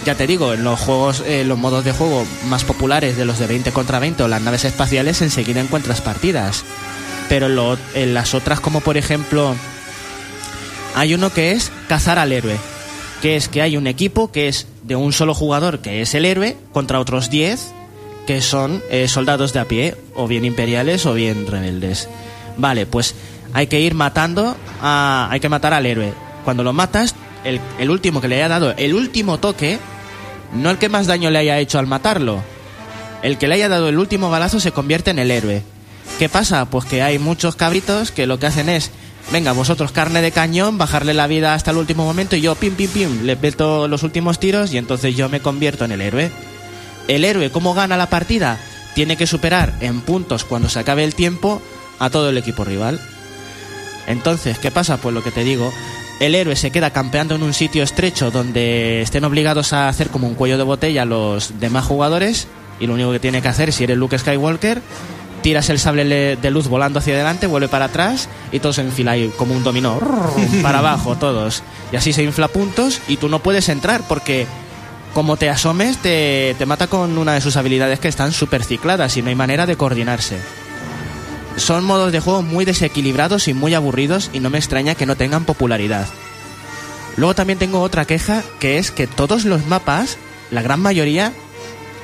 [0.05, 3.39] ya te digo, en los juegos, eh, los modos de juego más populares de los
[3.39, 6.63] de 20 contra 20 o las naves espaciales enseguida encuentras partidas.
[7.29, 9.55] Pero en, lo- en las otras como por ejemplo
[10.95, 12.57] hay uno que es cazar al héroe.
[13.21, 16.25] que es que hay un equipo que es de un solo jugador, que es el
[16.25, 17.73] héroe, contra otros 10
[18.27, 22.09] que son eh, soldados de a pie, o bien imperiales o bien rebeldes.
[22.57, 23.15] Vale, pues
[23.53, 26.13] hay que ir matando, a, hay que matar al héroe.
[26.43, 29.79] Cuando lo matas, el, el último que le haya dado el último toque,
[30.53, 32.43] no el que más daño le haya hecho al matarlo,
[33.23, 35.63] el que le haya dado el último balazo se convierte en el héroe.
[36.19, 36.65] ¿Qué pasa?
[36.65, 38.91] Pues que hay muchos cabritos que lo que hacen es,
[39.31, 42.75] venga, vosotros carne de cañón, bajarle la vida hasta el último momento y yo, pim,
[42.75, 46.31] pim, pim, le meto los últimos tiros y entonces yo me convierto en el héroe.
[47.07, 48.59] El héroe, ¿cómo gana la partida?
[48.95, 51.61] Tiene que superar en puntos cuando se acabe el tiempo
[51.99, 52.99] a todo el equipo rival.
[54.07, 54.97] Entonces, ¿qué pasa?
[54.97, 55.71] Pues lo que te digo,
[56.19, 60.27] el héroe se queda campeando en un sitio estrecho donde estén obligados a hacer como
[60.27, 62.47] un cuello de botella los demás jugadores
[62.79, 64.81] y lo único que tiene que hacer si eres Luke Skywalker
[65.41, 68.81] tiras el sable le- de luz volando hacia adelante, vuelve para atrás y todos se
[68.81, 69.99] enfila ahí como un dominó,
[70.61, 71.63] para abajo todos.
[71.91, 74.45] Y así se infla puntos y tú no puedes entrar porque
[75.13, 79.15] como te asomes te, te mata con una de sus habilidades que están súper cicladas
[79.17, 80.37] y no hay manera de coordinarse.
[81.55, 85.15] Son modos de juego muy desequilibrados y muy aburridos y no me extraña que no
[85.15, 86.05] tengan popularidad.
[87.15, 90.17] Luego también tengo otra queja que es que todos los mapas,
[90.51, 91.33] la gran mayoría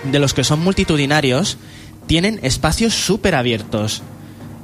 [0.06, 1.58] de los que son multitudinarios,
[2.08, 4.02] tienen espacios súper abiertos.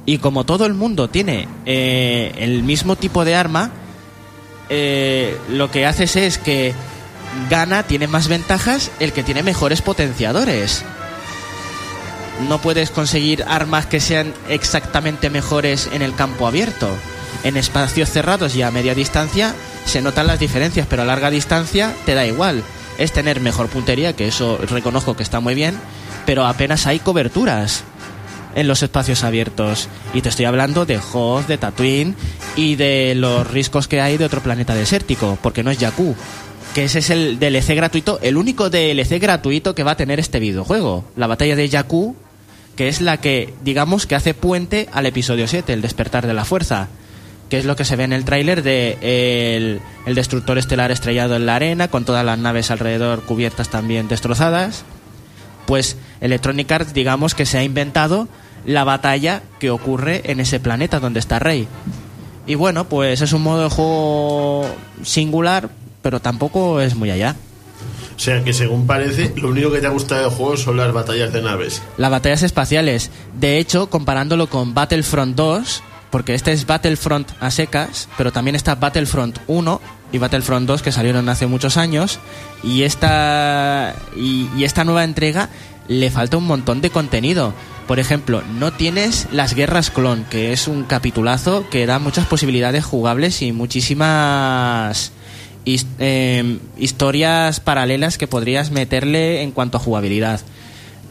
[0.06, 3.70] Y como todo el mundo tiene eh, el mismo tipo de arma,
[4.68, 6.74] eh, lo que haces es que
[7.48, 10.84] gana, tiene más ventajas el que tiene mejores potenciadores.
[12.48, 16.88] No puedes conseguir armas que sean exactamente mejores en el campo abierto.
[17.44, 21.94] En espacios cerrados y a media distancia se notan las diferencias, pero a larga distancia
[22.06, 22.62] te da igual.
[22.98, 25.78] Es tener mejor puntería, que eso reconozco que está muy bien,
[26.30, 27.82] pero apenas hay coberturas
[28.54, 29.88] en los espacios abiertos.
[30.14, 32.14] Y te estoy hablando de Hoth, de Tatooine
[32.54, 36.14] y de los riscos que hay de otro planeta desértico, porque no es Jakku.
[36.72, 40.38] Que ese es el DLC gratuito, el único DLC gratuito que va a tener este
[40.38, 41.04] videojuego.
[41.16, 42.14] La batalla de Jakku,
[42.76, 46.44] que es la que, digamos, que hace puente al episodio 7, el despertar de la
[46.44, 46.86] fuerza.
[47.48, 51.46] Que es lo que se ve en el tráiler de el destructor estelar estrellado en
[51.46, 54.84] la arena, con todas las naves alrededor cubiertas también destrozadas
[55.70, 58.26] pues Electronic Arts digamos que se ha inventado
[58.66, 61.68] la batalla que ocurre en ese planeta donde está Rey.
[62.44, 64.66] Y bueno, pues es un modo de juego
[65.04, 65.70] singular,
[66.02, 67.36] pero tampoco es muy allá.
[68.16, 70.92] O sea que según parece, lo único que te ha gustado del juego son las
[70.92, 71.80] batallas de naves.
[71.98, 78.08] Las batallas espaciales, de hecho, comparándolo con Battlefront 2, porque este es Battlefront a secas,
[78.18, 79.80] pero también está Battlefront 1
[80.12, 82.18] y Battlefront 2 que salieron hace muchos años,
[82.62, 85.48] y esta, y, esta nueva entrega
[85.88, 87.54] le falta un montón de contenido.
[87.86, 92.84] Por ejemplo, no tienes las guerras clon, que es un capitulazo que da muchas posibilidades
[92.84, 95.12] jugables y muchísimas
[95.66, 100.40] eh, historias paralelas que podrías meterle en cuanto a jugabilidad.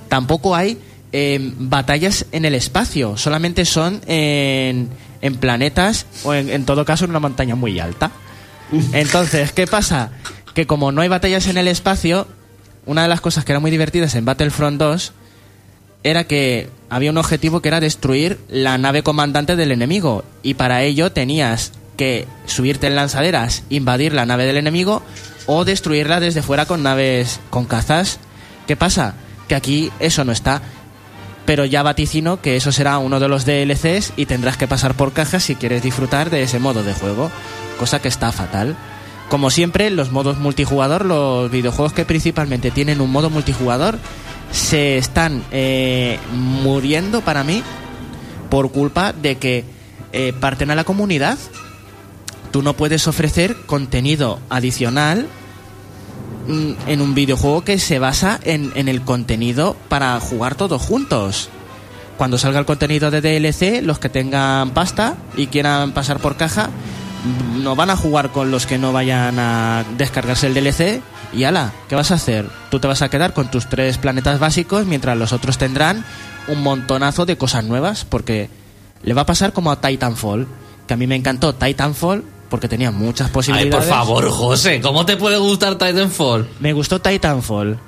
[0.07, 0.77] Tampoco hay
[1.11, 4.89] eh, batallas en el espacio, solamente son en,
[5.21, 8.11] en planetas o en, en todo caso en una montaña muy alta.
[8.93, 10.11] Entonces, ¿qué pasa?
[10.53, 12.27] Que como no hay batallas en el espacio,
[12.85, 15.13] una de las cosas que era muy divertidas en Battlefront 2
[16.03, 20.81] era que había un objetivo que era destruir la nave comandante del enemigo y para
[20.83, 25.03] ello tenías que subirte en lanzaderas, invadir la nave del enemigo
[25.45, 28.19] o destruirla desde fuera con naves con cazas.
[28.67, 29.15] ¿Qué pasa?
[29.47, 30.61] Que aquí eso no está.
[31.49, 35.13] Pero ya vaticino que eso será uno de los DLCs y tendrás que pasar por
[35.13, 37.31] cajas si quieres disfrutar de ese modo de juego,
[37.79, 38.77] cosa que está fatal.
[39.29, 43.97] Como siempre, los modos multijugador, los videojuegos que principalmente tienen un modo multijugador,
[44.51, 47.63] se están eh, muriendo para mí
[48.51, 49.63] por culpa de que
[50.13, 51.39] eh, parten a la comunidad.
[52.51, 55.25] Tú no puedes ofrecer contenido adicional
[56.49, 61.49] en un videojuego que se basa en, en el contenido para jugar todos juntos.
[62.17, 66.67] Cuando salga el contenido de DLC, los que tengan pasta y quieran pasar por caja,
[66.67, 71.43] mm, no van a jugar con los que no vayan a descargarse el DLC y
[71.43, 72.49] ala, ¿qué vas a hacer?
[72.71, 76.03] Tú te vas a quedar con tus tres planetas básicos mientras los otros tendrán
[76.47, 78.49] un montonazo de cosas nuevas porque
[79.03, 80.47] le va a pasar como a Titanfall,
[80.87, 83.75] que a mí me encantó Titanfall porque tenía muchas Ay, posibilidades.
[83.75, 86.47] por favor, José, ¿cómo te puede gustar Titanfall?
[86.59, 87.79] Me gustó Titanfall.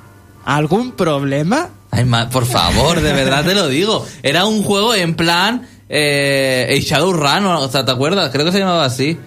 [0.46, 1.70] ¿Algún problema?
[1.92, 4.06] Ay, por favor, de verdad te lo digo.
[4.24, 8.30] Era un juego en plan eh, Shadowrun, o sea, ¿te acuerdas?
[8.32, 9.18] Creo que se llamaba así.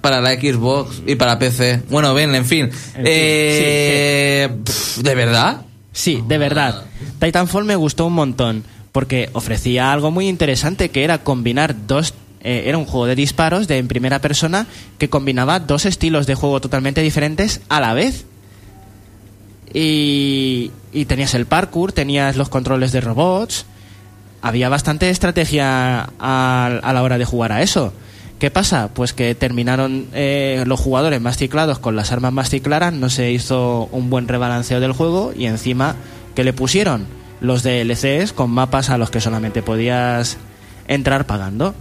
[0.00, 1.82] Para la Xbox y para PC.
[1.88, 2.72] Bueno, ven, en fin.
[2.72, 5.62] fin, Eh, pf, ¿De verdad?
[5.92, 6.84] Sí, de verdad.
[7.20, 12.64] Titanfall me gustó un montón porque ofrecía algo muy interesante que era combinar dos eh,
[12.66, 14.66] era un juego de disparos de en primera persona
[14.98, 18.26] que combinaba dos estilos de juego totalmente diferentes a la vez.
[19.72, 20.70] Y,
[21.06, 23.64] tenías el parkour, tenías los controles de robots.
[24.42, 27.92] Había bastante estrategia a, a la hora de jugar a eso.
[28.42, 28.90] ¿Qué pasa?
[28.92, 33.30] Pues que terminaron eh, los jugadores más ciclados con las armas más cicladas, no se
[33.30, 35.94] hizo un buen rebalanceo del juego y encima,
[36.34, 37.06] ¿qué le pusieron?
[37.40, 40.38] Los DLCs con mapas a los que solamente podías
[40.88, 41.76] entrar pagando.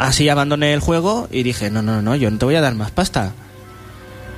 [0.00, 2.74] Así abandoné el juego y dije, no, no, no, yo no te voy a dar
[2.74, 3.32] más pasta.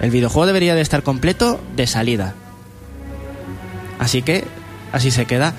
[0.01, 2.35] El videojuego debería de estar completo de salida.
[4.01, 4.43] Así que
[4.91, 5.55] así se queda.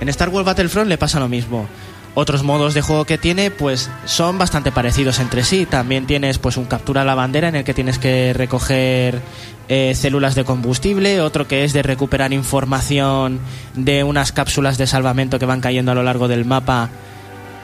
[0.00, 1.66] En Star Wars Battlefront le pasa lo mismo.
[2.14, 5.66] Otros modos de juego que tiene, pues son bastante parecidos entre sí.
[5.66, 9.20] También tienes pues un captura a la bandera en el que tienes que recoger
[9.68, 13.40] eh, células de combustible, otro que es de recuperar información
[13.74, 16.90] de unas cápsulas de salvamento que van cayendo a lo largo del mapa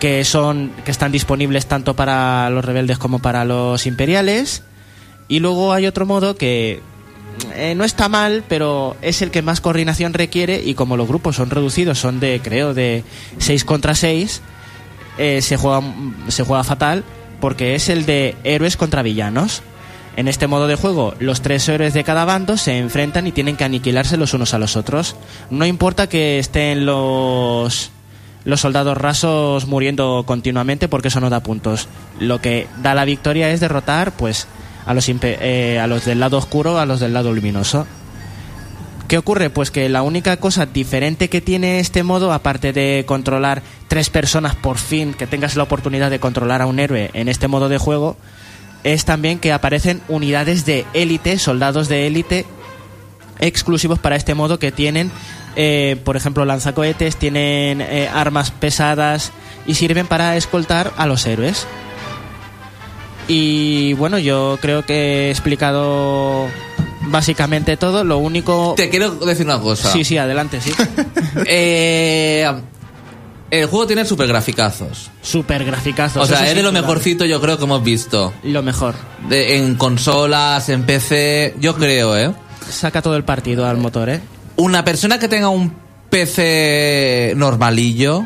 [0.00, 4.62] que son que están disponibles tanto para los rebeldes como para los imperiales.
[5.28, 6.80] Y luego hay otro modo que
[7.54, 11.36] eh, no está mal, pero es el que más coordinación requiere y como los grupos
[11.36, 13.04] son reducidos, son de, creo, de
[13.38, 14.42] 6 contra 6,
[15.18, 15.82] eh, se, juega,
[16.28, 17.04] se juega fatal
[17.40, 19.62] porque es el de héroes contra villanos.
[20.16, 23.56] En este modo de juego, los tres héroes de cada bando se enfrentan y tienen
[23.56, 25.16] que aniquilarse los unos a los otros.
[25.50, 27.90] No importa que estén los
[28.44, 31.88] los soldados rasos muriendo continuamente porque eso no da puntos.
[32.20, 34.46] Lo que da la victoria es derrotar, pues,
[34.86, 37.86] a los, eh, a los del lado oscuro, a los del lado luminoso.
[39.08, 39.50] ¿Qué ocurre?
[39.50, 44.56] Pues que la única cosa diferente que tiene este modo, aparte de controlar tres personas
[44.56, 47.76] por fin, que tengas la oportunidad de controlar a un héroe en este modo de
[47.76, 48.16] juego,
[48.82, 52.46] es también que aparecen unidades de élite, soldados de élite,
[53.40, 55.10] exclusivos para este modo que tienen,
[55.56, 59.32] eh, por ejemplo, lanzacohetes, tienen eh, armas pesadas
[59.66, 61.66] y sirven para escoltar a los héroes.
[63.26, 66.46] Y bueno, yo creo que he explicado
[67.06, 68.04] básicamente todo.
[68.04, 68.74] Lo único.
[68.76, 69.90] Te quiero decir una cosa.
[69.90, 70.72] Sí, sí, adelante, sí.
[71.46, 72.46] Eh,
[73.50, 75.10] el juego tiene super graficazos.
[75.22, 76.22] Super graficazos.
[76.22, 78.32] O sea, es de lo mejorcito yo creo que hemos visto.
[78.42, 78.94] Lo mejor.
[79.28, 82.32] De- en consolas, en PC, yo creo, ¿eh?
[82.68, 84.20] Saca todo el partido al motor, ¿eh?
[84.56, 85.74] Una persona que tenga un
[86.10, 88.24] PC normalillo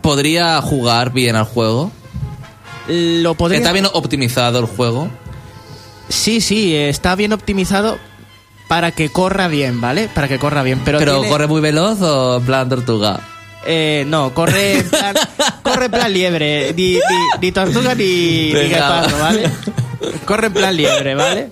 [0.00, 1.92] podría jugar bien al juego.
[2.88, 3.58] Lo podría.
[3.58, 5.08] Está bien optimizado el juego.
[6.08, 7.98] Sí, sí, está bien optimizado
[8.68, 10.08] para que corra bien, ¿vale?
[10.12, 10.80] Para que corra bien.
[10.84, 13.20] Pero, Pero, tiene- corre muy veloz o en plan tortuga.
[13.66, 15.14] Eh, no, corre en plan,
[15.62, 17.00] corre en plan liebre, ni, ni,
[17.40, 18.04] ni tortuga ni,
[18.52, 19.50] ni guepardo, ¿vale?
[20.24, 21.50] Corre en plan liebre, ¿vale?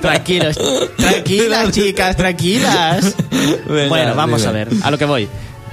[0.00, 0.58] Tranquilos,
[0.96, 3.14] tranquilas, chicas, tranquilas.
[3.66, 5.28] Bueno, vamos a ver, a lo que voy.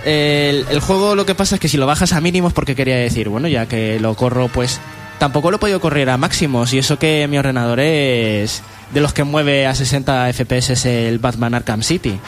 [0.05, 2.95] El, el juego lo que pasa es que si lo bajas a mínimos, porque quería
[2.95, 4.79] decir, bueno, ya que lo corro, pues
[5.19, 6.73] tampoco lo he podido correr a máximos.
[6.73, 8.61] Y eso que mi ordenador es
[8.93, 12.19] de los que mueve a 60 FPS es el Batman Arkham City.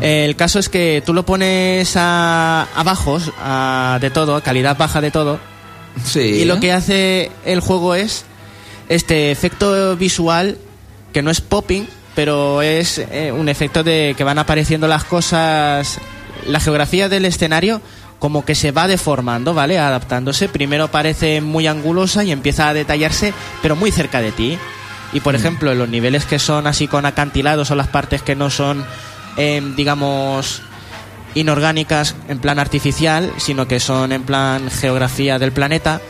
[0.00, 4.76] El caso es que tú lo pones a, a bajos, a de todo, a calidad
[4.76, 5.38] baja de todo,
[6.04, 6.20] Sí.
[6.20, 8.24] y lo que hace el juego es
[8.88, 10.58] este efecto visual
[11.12, 15.98] que no es popping, pero es eh, un efecto de que van apareciendo las cosas,
[16.46, 17.80] la geografía del escenario
[18.22, 19.80] como que se va deformando, ¿vale?
[19.80, 20.48] Adaptándose.
[20.48, 24.58] Primero parece muy angulosa y empieza a detallarse, pero muy cerca de ti.
[25.12, 28.36] Y por ejemplo, en los niveles que son así con acantilados o las partes que
[28.36, 28.84] no son,
[29.36, 30.62] em, digamos,
[31.34, 36.00] inorgánicas en plan artificial, sino que son en plan geografía del planeta,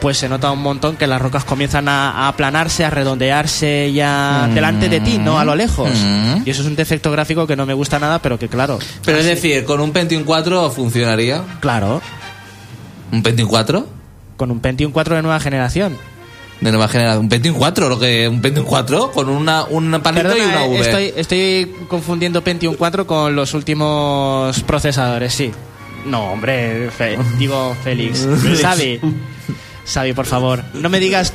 [0.00, 4.48] pues se nota un montón que las rocas comienzan a, a aplanarse, a redondearse ya
[4.54, 5.90] delante de ti, no a lo lejos.
[5.92, 6.42] Mm.
[6.44, 8.78] Y eso es un defecto gráfico que no me gusta nada, pero que claro.
[9.04, 11.42] Pero es decir, con un Pentium 4 funcionaría.
[11.60, 12.00] Claro,
[13.10, 13.86] ¿Un Pentium 4?
[14.36, 15.96] con un Pentium 4 de nueva generación.
[16.60, 17.20] De nueva generación.
[17.24, 17.88] ¿Un Pentium 4?
[17.88, 19.12] Lo que, ¿Un Pentium 4?
[19.12, 20.80] Con una, un y una V.
[20.80, 25.52] estoy, estoy confundiendo Pentium 4 con los últimos procesadores, sí.
[26.04, 28.26] No, hombre, Fe- digo Félix.
[28.60, 29.00] Xavi,
[29.86, 31.32] Xavi, por favor, no me digas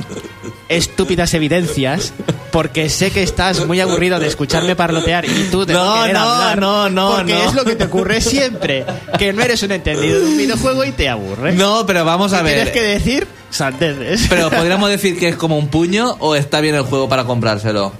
[0.70, 2.14] estúpidas evidencias
[2.52, 6.20] porque sé que estás muy aburrido de escucharme parlotear y tú de No, querer no,
[6.20, 7.44] hablar no, no, porque no.
[7.44, 8.86] es lo que te ocurre siempre
[9.18, 12.42] que no eres un entendido de un videojuego y te aburre No, pero vamos a
[12.42, 12.54] ver.
[12.56, 16.76] tienes que decir sandeces Pero podríamos decir que es como un puño o está bien
[16.76, 17.92] el juego para comprárselo.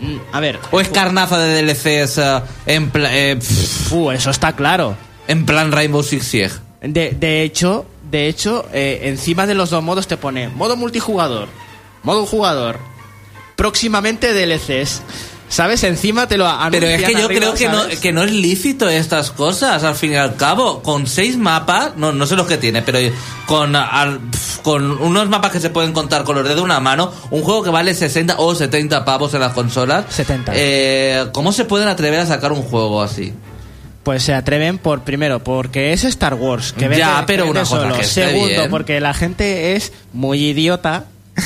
[0.00, 3.38] Mm, a ver O es carnaza de DLCs eh, en, pla- eh,
[3.90, 4.96] uh, eso está claro
[5.28, 6.54] en plan Rainbow Six Siege.
[6.82, 11.48] De, de hecho, de hecho eh, encima de los dos modos te pone modo multijugador,
[12.02, 12.78] modo jugador,
[13.56, 15.02] próximamente DLCs.
[15.52, 15.84] ¿Sabes?
[15.84, 17.98] Encima te lo Pero es que yo arriba, creo que no, ¿sabes?
[18.00, 20.80] que no es lícito estas cosas, al fin y al cabo.
[20.82, 22.98] Con seis mapas, no, no sé los que tiene, pero
[23.44, 24.18] con, al-
[24.62, 27.62] con unos mapas que se pueden contar con los dedos de una mano, un juego
[27.62, 30.06] que vale 60 o 70 pavos en las consolas.
[30.08, 30.52] 70.
[30.56, 33.34] Eh, ¿Cómo se pueden atrever a sacar un juego así?
[34.04, 37.60] Pues se atreven por primero porque es Star Wars, que Ya, vende, pero que una
[37.60, 37.94] cosa solo.
[37.94, 38.70] que esté Segundo, bien.
[38.70, 41.04] porque la gente es muy idiota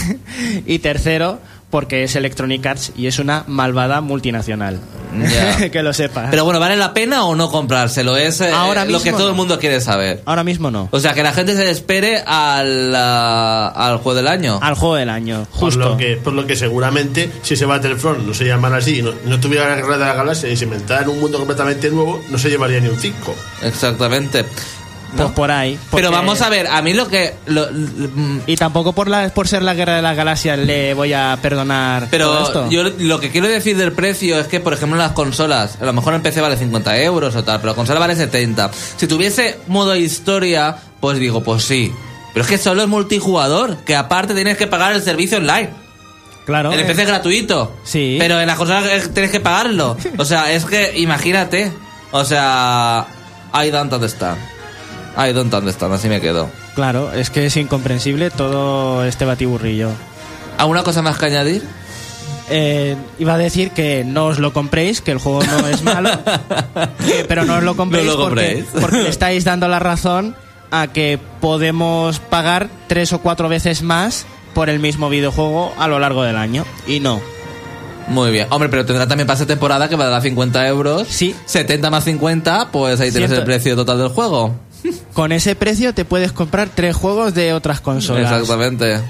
[0.65, 1.41] y tercero,
[1.77, 4.81] porque es Electronic Arts y es una malvada multinacional.
[5.71, 6.29] Que lo sepas.
[6.31, 8.17] Pero bueno, ¿vale la pena o no comprárselo?
[8.17, 9.29] Es eh, Ahora lo que todo no.
[9.29, 10.23] el mundo quiere saber.
[10.25, 10.89] Ahora mismo no.
[10.91, 14.59] O sea, que la gente se espere al, ah, al juego del año.
[14.63, 15.81] Al juego del año, Por justo.
[15.81, 19.13] lo, que, por lo que seguramente, si ese Battlefront no se llamara así y no,
[19.27, 22.23] no tuviera la guerra de la galaxia y se inventara en un mundo completamente nuevo,
[22.31, 23.35] no se llevaría ni un 5.
[23.65, 24.47] Exactamente.
[25.25, 25.79] Pues por ahí.
[25.93, 27.35] Pero vamos a ver, a mí lo que...
[27.47, 27.67] lo-
[28.47, 32.03] Y tampoco por, la, por ser la guerra de las galaxias le voy a perdonar
[32.03, 32.71] todo Pero esto.
[32.71, 35.85] yo lo que quiero decir del precio es que, por ejemplo, en las consolas, a
[35.85, 38.71] lo mejor en PC vale 50 euros o tal, pero la consola vale 70.
[38.97, 41.93] Si tuviese modo historia, pues digo, pues sí.
[42.33, 45.71] Pero es que solo es multijugador, que aparte tienes que pagar el servicio online.
[46.45, 46.71] Claro.
[46.71, 47.75] El eh, PC es gratuito.
[47.83, 48.17] Sí.
[48.21, 49.97] Pero en las consolas eh, tienes que pagarlo.
[50.19, 51.73] O sea, es que imagínate.
[52.13, 53.07] O sea,
[53.53, 54.39] I don't understand.
[55.17, 56.49] I don't understand, así me quedo.
[56.75, 59.91] Claro, es que es incomprensible todo este batiburrillo.
[60.59, 61.63] ¿Alguna cosa más que añadir?
[62.49, 66.11] Eh, iba a decir que no os lo compréis, que el juego no es malo,
[67.07, 68.81] que- pero no os lo compréis, No lo porque, compréis.
[68.81, 70.37] porque le estáis dando la razón
[70.71, 75.99] a que podemos pagar tres o cuatro veces más por el mismo videojuego a lo
[75.99, 76.65] largo del año.
[76.87, 77.21] Y no.
[78.09, 78.47] Muy bien.
[78.51, 81.09] Hombre, pero tendrá también pase temporada que valdrá 50 euros.
[81.09, 81.35] Sí.
[81.47, 84.55] 70 más 50, pues ahí tienes el precio total del juego.
[85.13, 88.31] Con ese precio te puedes comprar tres juegos de otras consolas.
[88.33, 89.01] Exactamente.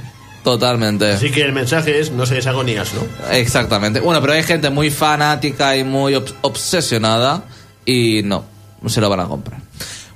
[0.44, 1.10] Totalmente.
[1.12, 3.00] Así que el mensaje es no seáis agonías, ¿no?
[3.32, 3.98] Exactamente.
[3.98, 7.42] Bueno, pero hay gente muy fanática y muy obs- obsesionada
[7.84, 8.44] y no,
[8.80, 9.60] no se lo van a comprar.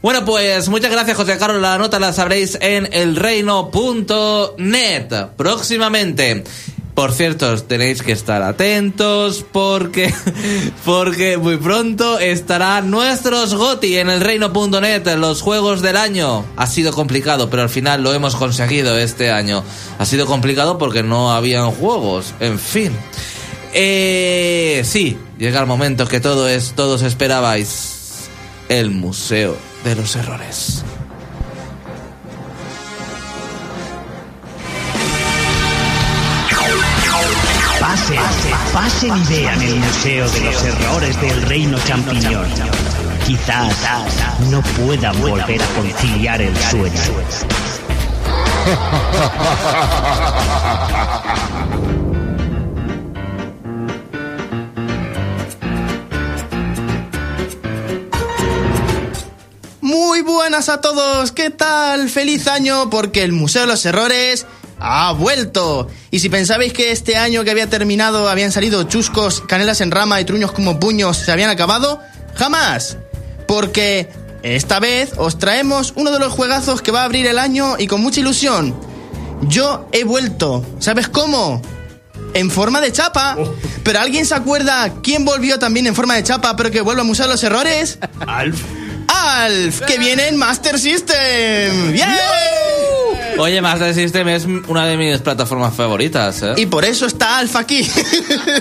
[0.02, 1.60] Bueno, pues muchas gracias, José Carlos.
[1.60, 2.88] La nota la sabréis en
[3.90, 6.44] elreino.net próximamente.
[6.94, 10.12] Por cierto, tenéis que estar atentos porque,
[10.84, 16.44] porque muy pronto estará nuestros GOTI en elreino.net, los juegos del año.
[16.56, 19.64] Ha sido complicado, pero al final lo hemos conseguido este año.
[19.98, 22.92] Ha sido complicado porque no habían juegos, en fin.
[23.72, 28.28] Eh, sí, llega el momento que todo es, todos esperabais.
[28.68, 30.84] El Museo de los Errores.
[38.16, 42.48] Pasen, pasen y vean el Museo de los Errores del Reino Champiñón.
[43.24, 43.76] Quizás
[44.50, 47.00] no puedan volver a conciliar el sueño.
[59.80, 62.08] Muy buenas a todos, ¿qué tal?
[62.10, 64.46] Feliz año porque el Museo de los Errores
[64.80, 65.88] ha vuelto.
[66.10, 70.20] Y si pensabais que este año que había terminado habían salido chuscos, canelas en rama
[70.20, 72.00] y truños como puños se habían acabado,
[72.34, 72.96] jamás.
[73.46, 74.08] Porque
[74.42, 77.86] esta vez os traemos uno de los juegazos que va a abrir el año y
[77.86, 78.74] con mucha ilusión.
[79.42, 80.64] Yo he vuelto.
[80.78, 81.60] ¿Sabes cómo?
[82.34, 83.36] En forma de chapa.
[83.82, 87.26] Pero ¿alguien se acuerda quién volvió también en forma de chapa pero que vuelve Museo
[87.26, 87.98] de los Errores?
[88.26, 88.62] Alf.
[89.08, 91.92] Alf, que viene en Master System.
[91.92, 92.08] ¡Bien!
[93.38, 96.54] Oye, Master System es una de mis plataformas favoritas, ¿eh?
[96.56, 97.88] Y por eso está Alf aquí.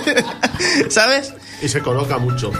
[0.88, 1.34] ¿Sabes?
[1.62, 2.52] Y se coloca mucho.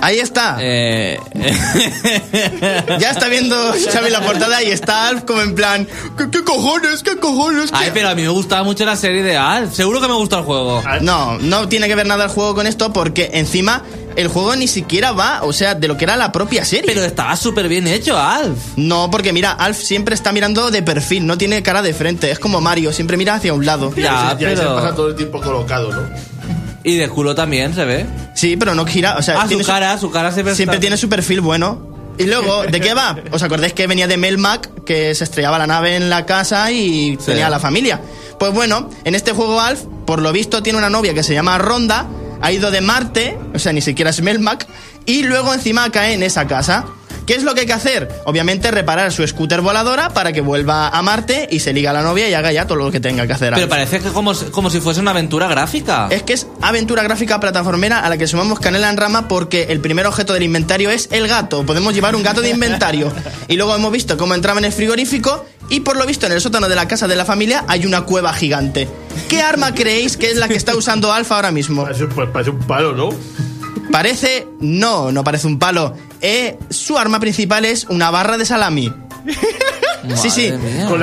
[0.00, 0.58] Ahí está.
[0.60, 1.18] Eh,
[3.00, 5.86] Ya está viendo Xavi la portada y está Alf como en plan,
[6.16, 7.02] ¿qué, qué cojones?
[7.02, 7.70] ¿Qué cojones?
[7.72, 9.74] Ay, ¿Qué-?" pero a mí me gustaba mucho la serie de Alf.
[9.74, 10.82] Seguro que me gusta el juego.
[11.00, 13.82] No, no tiene que ver nada el juego con esto porque encima
[14.18, 16.92] el juego ni siquiera va, o sea, de lo que era la propia serie.
[16.92, 18.58] Pero estaba súper bien hecho, Alf.
[18.76, 22.38] No, porque mira, Alf siempre está mirando de perfil, no tiene cara de frente, es
[22.38, 23.94] como Mario, siempre mira hacia un lado.
[23.94, 26.02] Ya, se pasa todo el tiempo colocado, ¿no?
[26.84, 28.06] Y de culo también se ve.
[28.34, 30.96] Sí, pero no gira, o sea, Ah, su cara, su cara siempre siempre está- tiene
[30.96, 31.86] su perfil bueno.
[32.18, 33.16] Y luego, ¿de qué va?
[33.30, 37.16] ¿Os acordáis que venía de Melmac, que se estrellaba la nave en la casa y
[37.24, 38.00] tenía a la familia?
[38.40, 41.58] Pues bueno, en este juego Alf, por lo visto, tiene una novia que se llama
[41.58, 42.06] Ronda,
[42.40, 44.66] ha ido de Marte, o sea, ni siquiera es Melmac,
[45.06, 46.86] y luego encima cae en esa casa.
[47.28, 48.08] ¿Qué es lo que hay que hacer?
[48.24, 52.00] Obviamente reparar su scooter voladora para que vuelva a Marte y se liga a la
[52.00, 53.52] novia y haga ya todo lo que tenga que hacer.
[53.52, 56.08] Pero parece que como, como si fuese una aventura gráfica.
[56.10, 59.80] Es que es aventura gráfica plataformera a la que sumamos canela en rama porque el
[59.80, 61.66] primer objeto del inventario es el gato.
[61.66, 63.12] Podemos llevar un gato de inventario.
[63.48, 66.40] Y luego hemos visto cómo entraba en el frigorífico Y por lo visto, en el
[66.40, 68.88] sótano de la casa de la familia hay una cueva gigante.
[69.28, 71.82] ¿Qué arma creéis que es la que está usando Alf ahora mismo?
[71.84, 73.10] Parece, pues, parece un palo, ¿no?
[73.90, 74.46] Parece.
[74.60, 75.94] No, no parece un palo.
[76.20, 78.92] Eh, su arma principal es una barra de salami.
[80.14, 80.52] sí, sí.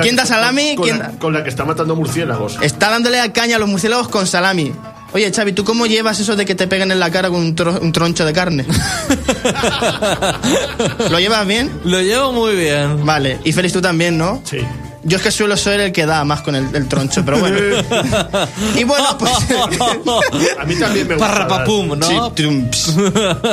[0.00, 0.74] que- da salami?
[0.76, 2.58] Con, ¿Quién la, con la que está matando murciélagos.
[2.60, 4.72] Está dándole a caña a los murciélagos con salami.
[5.12, 7.56] Oye, Xavi, ¿tú cómo llevas eso de que te peguen en la cara con un,
[7.56, 8.66] tro- un troncho de carne?
[11.10, 11.70] ¿Lo llevas bien?
[11.84, 13.04] Lo llevo muy bien.
[13.06, 13.38] Vale.
[13.44, 14.42] Y Félix, tú también, ¿no?
[14.44, 14.58] Sí.
[15.04, 17.56] Yo es que suelo ser el que da más con el, el troncho, pero bueno.
[18.76, 19.32] y bueno, pues...
[20.58, 21.28] A mí también me gusta.
[21.28, 22.06] Parrapapum, ¿no?
[22.06, 22.94] Sí, trumps.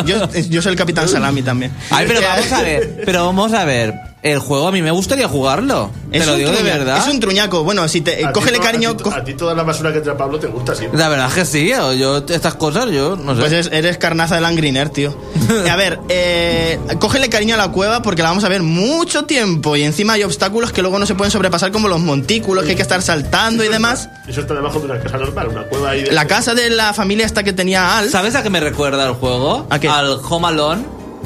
[0.06, 1.72] yo, yo soy el capitán salami también.
[1.92, 3.94] Ay, pero Que- vamos a ver, pero vamos a ver.
[4.24, 5.92] El juego a mí me gustaría jugarlo.
[6.10, 6.98] Te Es lo un digo de verdad.
[6.98, 7.64] Es un truñaco.
[7.66, 8.24] Bueno, si te...
[8.24, 8.92] A ti cógele a cariño...
[8.96, 10.86] ti to- co- A ti toda la basura que trae Pablo te gusta, sí.
[10.94, 13.42] La verdad es que sí, yo, yo- estas cosas yo no sé.
[13.42, 15.14] Pues es- eres carnaza del Angriner, tío.
[15.70, 19.76] A ver, eh, cógele cariño a la cueva porque la vamos a ver mucho tiempo
[19.76, 22.76] y encima hay obstáculos que luego no se pueden sobrepasar como los montículos que hay
[22.78, 24.10] que estar saltando y demás.
[24.28, 26.12] Eso está debajo de una casa normal, una cueva ahí de.
[26.14, 29.14] La casa de la familia esta que tenía Al ¿Sabes a qué me recuerda el
[29.16, 29.68] juego?
[29.70, 29.90] ¿A qué?
[29.90, 30.84] Al Home Alone.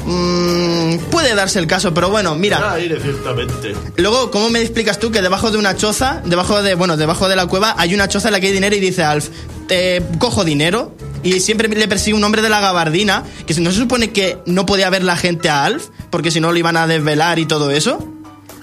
[0.08, 2.72] Mm, puede darse el caso, pero bueno, mira.
[2.72, 3.74] Aire, ciertamente.
[3.96, 7.36] Luego, ¿cómo me explicas tú que debajo de una choza, debajo de, bueno, debajo de
[7.36, 9.28] la cueva hay una choza en la que hay dinero y dice Alf,
[9.66, 13.78] te cojo dinero y siempre le persigue un hombre de la gabardina, que no se
[13.78, 16.86] supone que no podía ver la gente a Alf, porque si no lo iban a
[16.86, 17.98] desvelar y todo eso?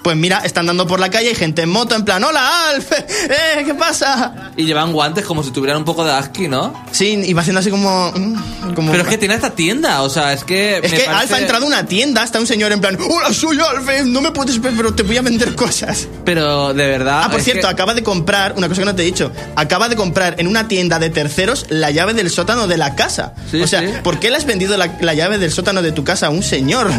[0.06, 2.92] Pues mira, están dando por la calle y gente en moto en plan, hola Alf,
[2.92, 4.52] eh, ¿qué pasa?
[4.56, 6.80] Y llevan guantes como si tuvieran un poco de asqui, ¿no?
[6.92, 8.12] Sí, y va haciendo así como...
[8.14, 10.76] mm, como Pero es que tiene esta tienda, o sea, es que.
[10.76, 13.32] Es que parece- Alf ha entrado a una tienda, está un señor en plan, hola,
[13.34, 16.06] soy Alf, eh, no me puedes ver, pero te voy a vender cosas.
[16.24, 17.22] Pero de verdad.
[17.24, 19.88] Ah, por cierto, que- acaba de comprar, una cosa que no te he dicho, acaba
[19.88, 23.34] de comprar en una tienda de terceros la llave del sótano de la casa.
[23.50, 23.88] Sí, o sea, sí.
[24.04, 26.44] ¿por qué le has vendido la, la llave del sótano de tu casa a un
[26.44, 26.92] señor?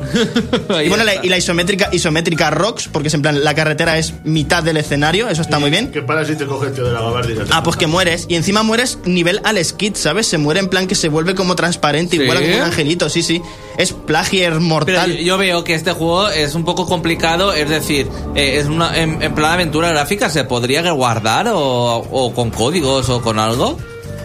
[0.84, 4.14] Y bueno, la, y la isométrica, isométrica rocks, porque es en plan, la carretera es
[4.24, 5.90] mitad del escenario, eso está muy bien.
[5.92, 7.44] Que para si te coge el tío de la gabardina.
[7.50, 8.26] Ah, pues que mueres.
[8.28, 10.26] Y encima mueres nivel al skid, ¿sabes?
[10.26, 12.26] Se muere en plan que se vuelve como transparente y ¿Sí?
[12.26, 13.40] vuela como un angelito, sí, sí.
[13.78, 15.12] Es plagier Pero mortal.
[15.16, 18.96] yo, yo veo que este juego es un poco complicado, es decir, eh, es una,
[18.96, 23.78] en, en plan aventura gráfica, ¿se podría guardar o, o con códigos o con algo?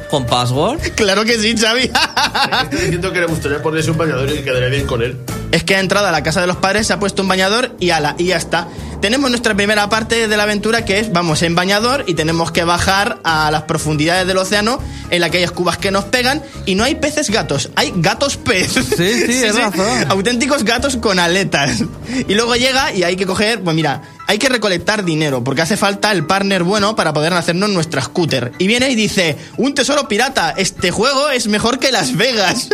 [0.10, 0.80] ¿Con password?
[0.96, 1.84] Claro que sí, Xavi.
[1.84, 5.16] Está diciendo que le gustaría ponerse un bañador y que quedaría bien con él.
[5.52, 7.76] Es que ha entrado a la casa de los padres, se ha puesto un bañador
[7.80, 8.68] y ala, y ya está.
[9.02, 12.66] Tenemos nuestra primera parte de la aventura que es, vamos en bañador y tenemos que
[12.66, 14.80] bajar a las profundidades del océano
[15.10, 18.36] en la que hay escubas que nos pegan y no hay peces gatos, hay gatos
[18.38, 18.74] pez.
[18.74, 20.06] Sí, sí, es razón.
[20.10, 21.84] Auténticos gatos con aletas.
[22.28, 25.76] Y luego llega y hay que coger, pues mira, hay que recolectar dinero porque hace
[25.76, 28.52] falta el partner bueno para poder hacernos nuestra scooter.
[28.60, 32.70] Y viene y dice, un tesoro pirata, este juego es mejor que Las Vegas.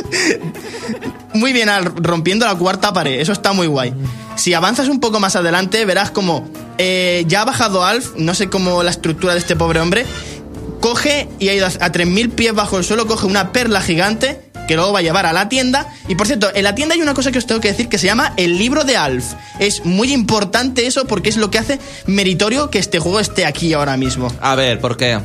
[1.34, 3.22] muy bien, Al, rompiendo la cuarta pared.
[3.22, 3.94] Eso está muy guay.
[4.36, 6.46] Si avanzas un poco más adelante, verás como
[6.78, 10.06] eh, ya ha bajado Alf, no sé cómo la estructura de este pobre hombre,
[10.82, 14.45] coge y ha ido a a 3.000 pies bajo el suelo, coge una perla gigante
[14.68, 15.88] que luego va a llevar a la tienda.
[16.08, 17.98] Y por cierto, en la tienda hay una cosa que os tengo que decir que
[17.98, 19.34] se llama el libro de Alf.
[19.60, 23.74] Es muy importante eso porque es lo que hace meritorio que este juego esté aquí
[23.74, 24.32] ahora mismo.
[24.42, 25.20] A ver, ¿por qué?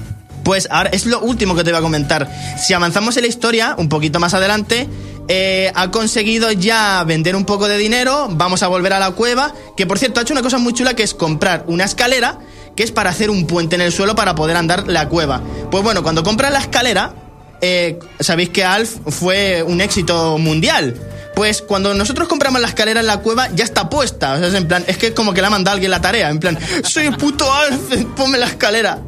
[0.44, 2.30] Pues ahora es lo último que te voy a comentar.
[2.58, 4.88] Si avanzamos en la historia, un poquito más adelante,
[5.28, 9.54] eh, ha conseguido ya vender un poco de dinero, vamos a volver a la cueva,
[9.76, 12.38] que por cierto ha hecho una cosa muy chula que es comprar una escalera,
[12.74, 15.40] que es para hacer un puente en el suelo para poder andar la cueva.
[15.70, 17.14] Pues bueno, cuando compras la escalera,
[17.60, 20.94] eh, sabéis que Alf fue un éxito mundial.
[21.34, 24.34] Pues cuando nosotros compramos la escalera en la cueva ya está puesta.
[24.34, 26.00] O sea, es en plan, es que es como que le ha mandado alguien la
[26.00, 26.28] tarea.
[26.28, 27.78] En plan, soy el puto Alf,
[28.16, 28.98] ponme la escalera.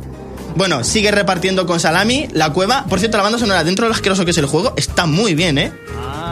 [0.54, 2.84] Bueno, sigue repartiendo con salami la cueva.
[2.84, 5.34] Por cierto, la banda sonora dentro de lo asqueroso que es el juego está muy
[5.34, 5.72] bien, ¿eh?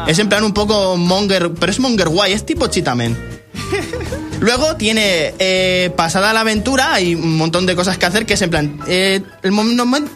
[0.06, 3.16] Es en plan un poco monger, pero es monger guay, es tipo chitamen.
[4.40, 8.42] Luego tiene eh, pasada la aventura, hay un montón de cosas que hacer que es
[8.42, 9.50] en plan, eh, el,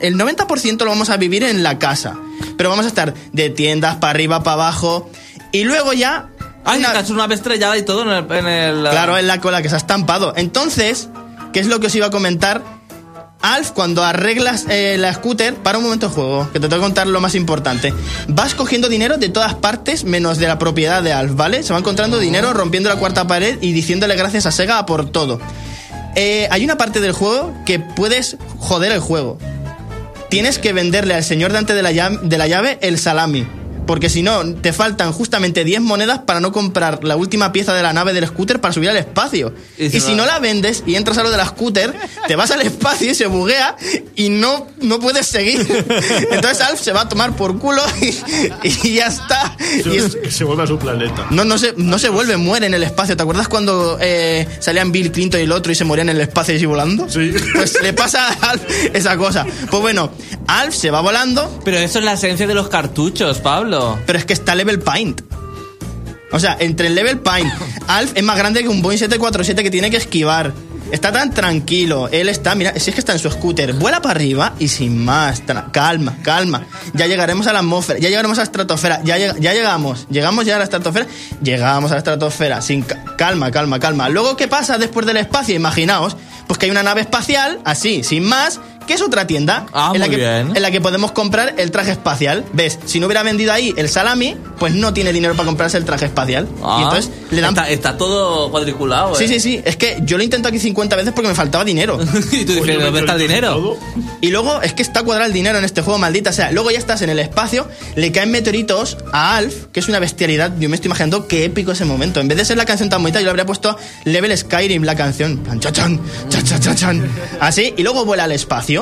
[0.00, 2.16] el 90% lo vamos a vivir en la casa,
[2.56, 5.10] pero vamos a estar de tiendas para arriba, para abajo,
[5.52, 6.28] y luego ya...
[6.64, 8.32] Ay, una- una estrellada y todo en el.
[8.32, 10.32] En el Claro, es la cola que se ha estampado.
[10.34, 11.10] Entonces,
[11.52, 12.62] ¿qué es lo que os iba a comentar?
[13.45, 16.86] Alf, cuando arreglas eh, la scooter, para un momento el juego, que te tengo que
[16.86, 17.92] contar lo más importante.
[18.26, 21.62] Vas cogiendo dinero de todas partes, menos de la propiedad de Alf, ¿vale?
[21.62, 25.40] Se va encontrando dinero, rompiendo la cuarta pared y diciéndole gracias a Sega por todo.
[26.16, 29.36] Eh, hay una parte del juego que puedes joder el juego.
[30.30, 33.47] Tienes que venderle al señor de antes de la, llave, de la llave el salami.
[33.87, 37.82] Porque si no, te faltan justamente 10 monedas para no comprar la última pieza de
[37.82, 39.55] la nave del scooter para subir al espacio.
[39.78, 41.95] Y Y, si no- la vendes y entras a lo de la scooter,
[42.26, 43.76] te vas al espacio y se buguea
[44.16, 45.66] y no, no puedes seguir.
[46.30, 48.14] Entonces Alf se va a tomar por culo y,
[48.89, 49.57] y ya está.
[49.85, 51.26] Y es- Que se vuelve a su planeta.
[51.30, 53.16] no, no se, no se vuelve, muere en el espacio.
[53.16, 56.22] ¿Te acuerdas cuando eh, salían Bill Clinton y el otro y se morían en el
[56.22, 57.09] espacio y así volando?
[57.09, 57.32] Sí.
[57.55, 58.62] Pues le pasa a Alf
[58.95, 59.45] esa cosa.
[59.70, 60.11] Pues bueno,
[60.47, 63.73] Alf se va volando, Pero eso es la esencia de los cartuchos, Pablo.
[64.06, 65.20] Pero es que está level paint.
[66.32, 67.52] O sea, entre el level paint,
[67.86, 70.52] Alf es más grande que un Boeing 747 que tiene que esquivar.
[70.90, 74.14] Está tan tranquilo, él está, mira, si es que está en su scooter, vuela para
[74.14, 76.66] arriba y sin más, calma, calma.
[76.92, 80.44] Ya llegaremos a la atmósfera, ya llegaremos a la estratosfera, ya, lleg- ya llegamos, llegamos
[80.44, 81.06] ya a la estratosfera,
[81.42, 84.08] llegamos a la estratosfera, sin ca- calma, calma, calma.
[84.08, 85.56] Luego, ¿qué pasa después del espacio?
[85.56, 86.16] Imaginaos,
[86.46, 90.01] pues que hay una nave espacial, así, sin más, que es otra tienda Ah, en,
[90.01, 92.45] la que, en la que podemos comprar el traje espacial.
[92.53, 92.78] ¿Ves?
[92.85, 96.07] Si no hubiera vendido ahí el salami, pues no tiene dinero para comprarse el traje
[96.07, 96.49] espacial.
[96.62, 97.51] Ah, y entonces le dan...
[97.51, 99.28] Está, está todo cuadriculado, Sí, ¿eh?
[99.28, 99.62] sí, sí.
[99.64, 101.99] Es que yo lo he intentado aquí 50 veces porque me faltaba dinero.
[102.32, 103.55] y tú dices, ¿dónde está el dinero?
[103.55, 103.78] todo.
[104.20, 106.51] Y luego es que está cuadrado el dinero en este juego, maldita sea.
[106.53, 110.53] Luego ya estás en el espacio, le caen meteoritos a Alf, que es una bestialidad.
[110.59, 112.20] Yo me estoy imaginando qué épico ese momento.
[112.20, 114.95] En vez de ser la canción tan bonita, yo le habría puesto Level Skyrim, la
[114.97, 115.43] canción.
[115.61, 117.07] Chan, cha, cha, cha, chan.
[117.41, 118.73] Así, y luego vuela al espacio.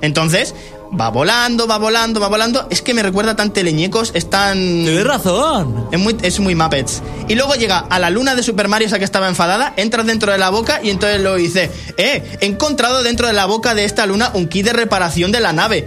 [0.00, 0.54] Entonces,
[0.98, 2.66] va volando, va volando, va volando.
[2.70, 4.58] Es que me recuerda tan teleñecos, es tan...
[4.58, 5.88] Tienes razón.
[5.92, 7.02] Es muy, es muy Muppets.
[7.28, 10.32] Y luego llega a la luna de Super Mario, esa que estaba enfadada, entras dentro
[10.32, 13.84] de la boca y entonces lo dice, eh, he encontrado dentro de la boca de
[13.84, 15.86] esta luna un kit de reparación de la nave.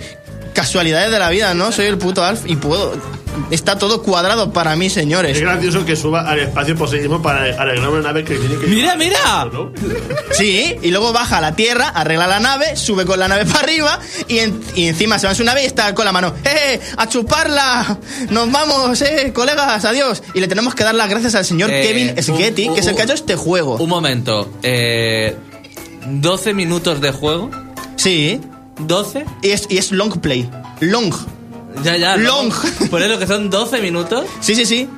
[0.53, 1.71] Casualidades de la vida, ¿no?
[1.71, 3.20] Soy el puto Alf y puedo...
[3.49, 5.39] Está todo cuadrado para mí, Es señores.
[5.39, 8.67] gracioso que suba al espacio por sí mismo para arreglar una nave que tiene que.
[8.67, 9.45] Mira, mira.
[9.51, 9.71] ¿no?
[10.31, 13.59] Sí, y luego baja a la Tierra, arregla la nave, sube con la nave para
[13.59, 16.33] arriba y, en- y encima se va en su nave y está con la mano,
[16.45, 16.79] ¡eh!
[16.97, 17.97] ¡A chuparla!
[18.29, 19.31] ¡Nos vamos, eh!
[19.33, 20.23] ¡Colegas, adiós!
[20.33, 22.95] Y le tenemos que dar las gracias al señor Eh, Kevin un- que es el
[22.95, 23.75] que ha hecho este juego.
[23.77, 24.51] Un momento.
[24.63, 25.35] Eh,
[26.07, 27.51] 12 minutos de juego.
[27.95, 28.39] Sí,
[28.79, 29.25] 12.
[29.43, 30.49] y es, y es long play.
[30.79, 31.13] Long.
[31.83, 32.17] Ya, ya.
[32.17, 32.23] ¿no?
[32.43, 32.53] Long.
[32.89, 34.25] Por eso que son 12 minutos.
[34.39, 34.89] Sí, sí, sí.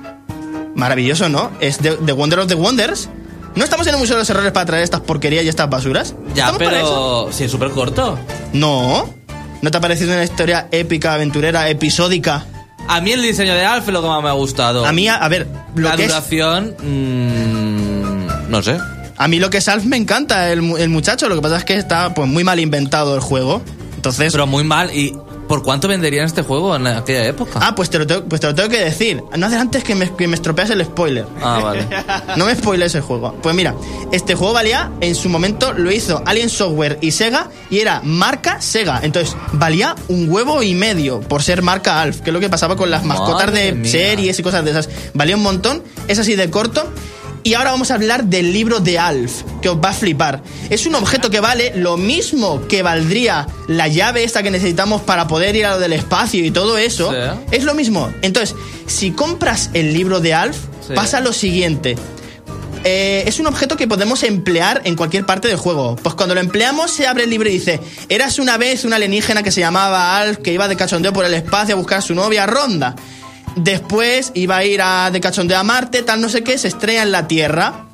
[0.76, 1.51] Maravilloso, ¿no?
[1.59, 3.09] Es The, the Wonder of the Wonders.
[3.55, 6.15] ¿No estamos en el Museo de los Errores para traer estas porquerías y estas basuras?
[6.34, 7.30] Ya, pero.
[7.32, 8.17] Sí, es súper corto.
[8.53, 9.13] No.
[9.61, 12.45] ¿No te ha parecido una historia épica, aventurera, episódica?
[12.88, 14.86] A mí el diseño de Alf es lo que más me ha gustado.
[14.86, 16.76] A mí, a, a ver, lo La que es, duración.
[16.82, 18.78] mm, no sé.
[19.15, 21.30] a mí lo que es Alf me encanta, el, el muchacho.
[21.30, 23.61] Lo que pasa es que está pues muy mal inventado el juego.
[23.95, 24.91] Entonces, Pero muy mal.
[24.93, 25.15] ¿Y
[25.53, 27.59] por cuánto venderían este juego en aquella época?
[27.61, 29.23] ah, pues te, lo tengo, pues te lo tengo que decir.
[29.37, 31.27] No adelantes que me, que me estropeas el spoiler.
[31.43, 31.87] Ah, vale.
[32.37, 33.35] No me spoiles el juego.
[33.39, 33.75] Pues mira,
[34.11, 38.61] este juego valía, en su momento lo hizo Alien Software y Sega y era marca
[38.61, 39.01] Sega.
[39.03, 42.75] Entonces, valía un huevo y medio por ser marca Alf, que es lo que pasaba
[42.75, 43.91] con las mascotas Madre de mía.
[43.91, 44.89] series y cosas de esas.
[45.13, 46.91] Valía un montón, es así de corto.
[47.45, 50.41] Y ahora vamos a hablar del libro de Alf, que os va a flipar.
[50.69, 55.27] Es un objeto que vale lo mismo que valdría la llave esta que necesitamos para
[55.27, 57.11] poder ir a lo del espacio y todo eso.
[57.11, 57.17] Sí.
[57.51, 58.11] Es lo mismo.
[58.21, 58.55] Entonces,
[58.87, 60.55] si compras el libro de Alf,
[60.87, 60.93] Sí.
[60.95, 61.97] pasa lo siguiente.
[62.85, 65.95] Eh, es un objeto que podemos emplear en cualquier parte del juego.
[66.01, 67.79] Pues cuando lo empleamos se abre el libro y dice,
[68.09, 71.33] eras una vez un alienígena que se llamaba Alf, que iba de cachondeo por el
[71.33, 72.95] espacio a buscar a su novia Ronda.
[73.55, 77.03] Después iba a ir a, de cachondeo a Marte, tal no sé qué, se estrella
[77.03, 77.85] en la Tierra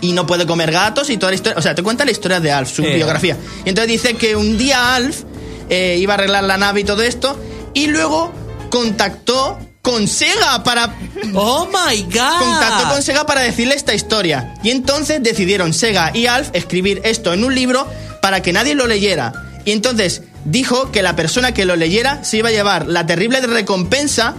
[0.00, 1.58] y no puede comer gatos y toda la historia.
[1.58, 3.36] O sea, te cuenta la historia de Alf, su biografía.
[3.64, 5.22] Y entonces dice que un día Alf
[5.68, 7.38] eh, iba a arreglar la nave y todo esto,
[7.74, 8.32] y luego
[8.70, 10.94] contactó con Sega para
[11.34, 12.38] ¡Oh my god!
[12.38, 14.54] contactó con Sega para decirle esta historia.
[14.62, 17.86] Y entonces decidieron Sega y Alf escribir esto en un libro
[18.20, 19.32] para que nadie lo leyera.
[19.64, 23.40] Y entonces dijo que la persona que lo leyera se iba a llevar la terrible
[23.40, 24.34] recompensa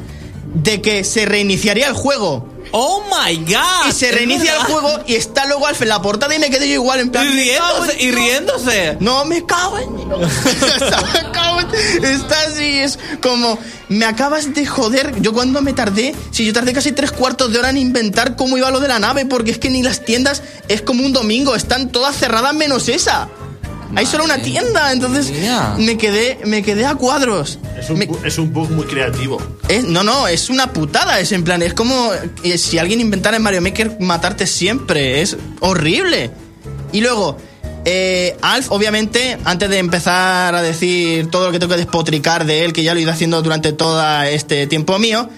[0.53, 2.47] de que se reiniciaría el juego.
[2.73, 3.89] ¡Oh my god!
[3.89, 6.67] Y se reinicia el juego y está luego Alf en la portada y me quedé
[6.69, 7.27] yo igual en plan...
[7.35, 8.15] "Me cago en riéndose, y Dios".
[8.15, 8.97] riéndose.
[9.01, 13.57] No, me cago en me cago en- Está así, es como.
[13.89, 15.21] Me acabas de joder.
[15.21, 18.57] Yo cuando me tardé, si yo tardé casi tres cuartos de hora en inventar cómo
[18.57, 21.55] iba lo de la nave, porque es que ni las tiendas es como un domingo,
[21.55, 23.27] están todas cerradas menos esa.
[23.95, 25.75] Hay solo una tienda, entonces mía.
[25.77, 27.59] me quedé, me quedé a cuadros.
[27.79, 29.41] Es un, Me- es un bug muy creativo.
[29.67, 31.19] es- no, no, es una putada.
[31.19, 32.11] Es en plan, es como
[32.43, 35.21] eh, si alguien inventara en Mario Maker matarte siempre.
[35.21, 36.31] Es horrible.
[36.93, 37.37] Y luego,
[37.85, 42.65] eh, Alf, obviamente, antes de empezar a decir todo lo que tengo que despotricar de
[42.65, 45.29] él, que ya lo he ido haciendo durante todo este tiempo mío,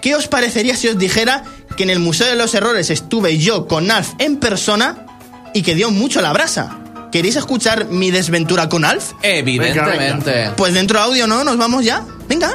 [0.00, 1.44] ¿qué os parecería si os dijera
[1.76, 5.06] que en el Museo de los Errores estuve yo con Alf en persona
[5.54, 6.78] y que dio mucho la brasa?
[7.10, 9.12] ¿Queréis escuchar mi desventura con Alf?
[9.22, 10.52] Evidentemente.
[10.56, 11.44] Pues dentro audio, ¿no?
[11.44, 12.04] ¿Nos vamos ya?
[12.28, 12.50] Venga.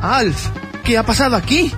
[0.00, 0.46] Alf,
[0.84, 1.72] ¿qué ha pasado aquí?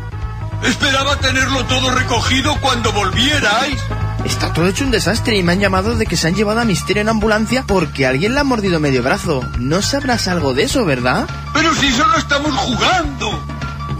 [0.63, 3.79] Esperaba tenerlo todo recogido cuando volvierais.
[4.25, 6.65] Está todo hecho un desastre y me han llamado de que se han llevado a
[6.65, 9.43] Misterio en ambulancia porque alguien le ha mordido medio brazo.
[9.59, 11.27] No sabrás algo de eso, ¿verdad?
[11.53, 13.45] Pero si solo estamos jugando.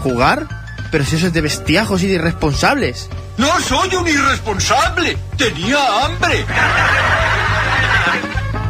[0.01, 0.47] ¿Jugar?
[0.91, 3.09] Pero si eso es de bestiajos y de irresponsables.
[3.37, 5.17] No soy un irresponsable.
[5.37, 6.45] Tenía hambre.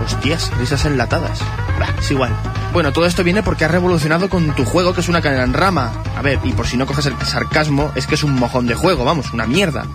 [0.04, 1.40] Hostias, risas enlatadas.
[1.80, 2.32] Bah, es igual.
[2.74, 5.54] Bueno, todo esto viene porque has revolucionado con tu juego que es una cadena en
[5.54, 5.94] rama.
[6.18, 8.76] A ver, y por si no coges el sarcasmo, es que es un mojón de
[8.76, 9.86] juego, vamos, una mierda.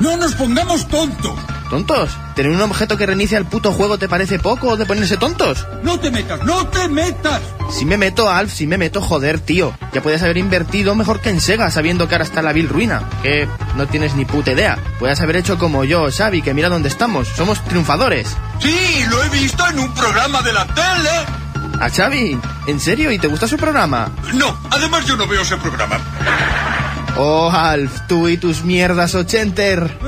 [0.00, 1.38] No nos pongamos tontos.
[1.70, 2.16] ¿Tontos?
[2.34, 5.66] ¿Tener un objeto que reinicia el puto juego te parece poco de ponerse tontos?
[5.82, 7.40] No te metas, no te metas.
[7.70, 9.76] Si me meto, Alf, si me meto, joder, tío.
[9.92, 13.02] Ya puedes haber invertido mejor que en Sega, sabiendo que ahora está la vil ruina.
[13.22, 14.78] Que no tienes ni puta idea.
[14.98, 17.28] Puedes haber hecho como yo, Xavi, que mira dónde estamos.
[17.28, 18.36] Somos triunfadores.
[18.60, 21.46] Sí, lo he visto en un programa de la tele.
[21.80, 22.38] ¿A Xavi?
[22.68, 23.10] ¿En serio?
[23.10, 24.10] ¿Y te gusta su programa?
[24.34, 25.98] No, además yo no veo ese programa.
[27.18, 29.98] Oh, Alf, tú y tus mierdas ochenter.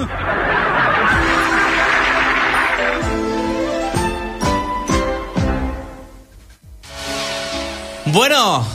[8.12, 8.66] Bueno,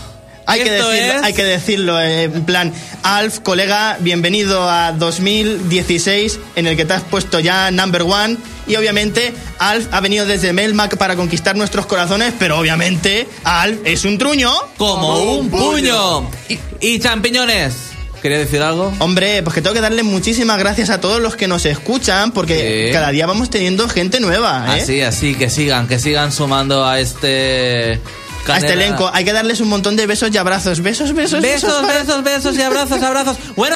[0.45, 2.73] Hay que, decirlo, es- hay que decirlo, eh, en plan,
[3.03, 8.38] Alf, colega, bienvenido a 2016, en el que te has puesto ya number one.
[8.67, 14.03] Y obviamente, Alf ha venido desde Melmac para conquistar nuestros corazones, pero obviamente, Alf es
[14.03, 14.51] un truño.
[14.77, 16.29] como un puño.
[16.49, 17.73] Y, y champiñones,
[18.21, 18.91] ¿quería decir algo?
[18.99, 22.88] Hombre, pues que tengo que darle muchísimas gracias a todos los que nos escuchan, porque
[22.88, 22.93] Sí.
[22.93, 24.81] cada día vamos teniendo gente nueva, ¿eh?
[24.81, 28.01] Así, así, que sigan, que sigan sumando a este...
[28.47, 29.09] A este elenco.
[29.13, 30.81] Hay que darles un montón de besos y abrazos.
[30.81, 31.71] Besos, besos, besos.
[31.71, 33.37] Besos, besos, besos y abrazos, abrazos.
[33.55, 33.71] Bueno.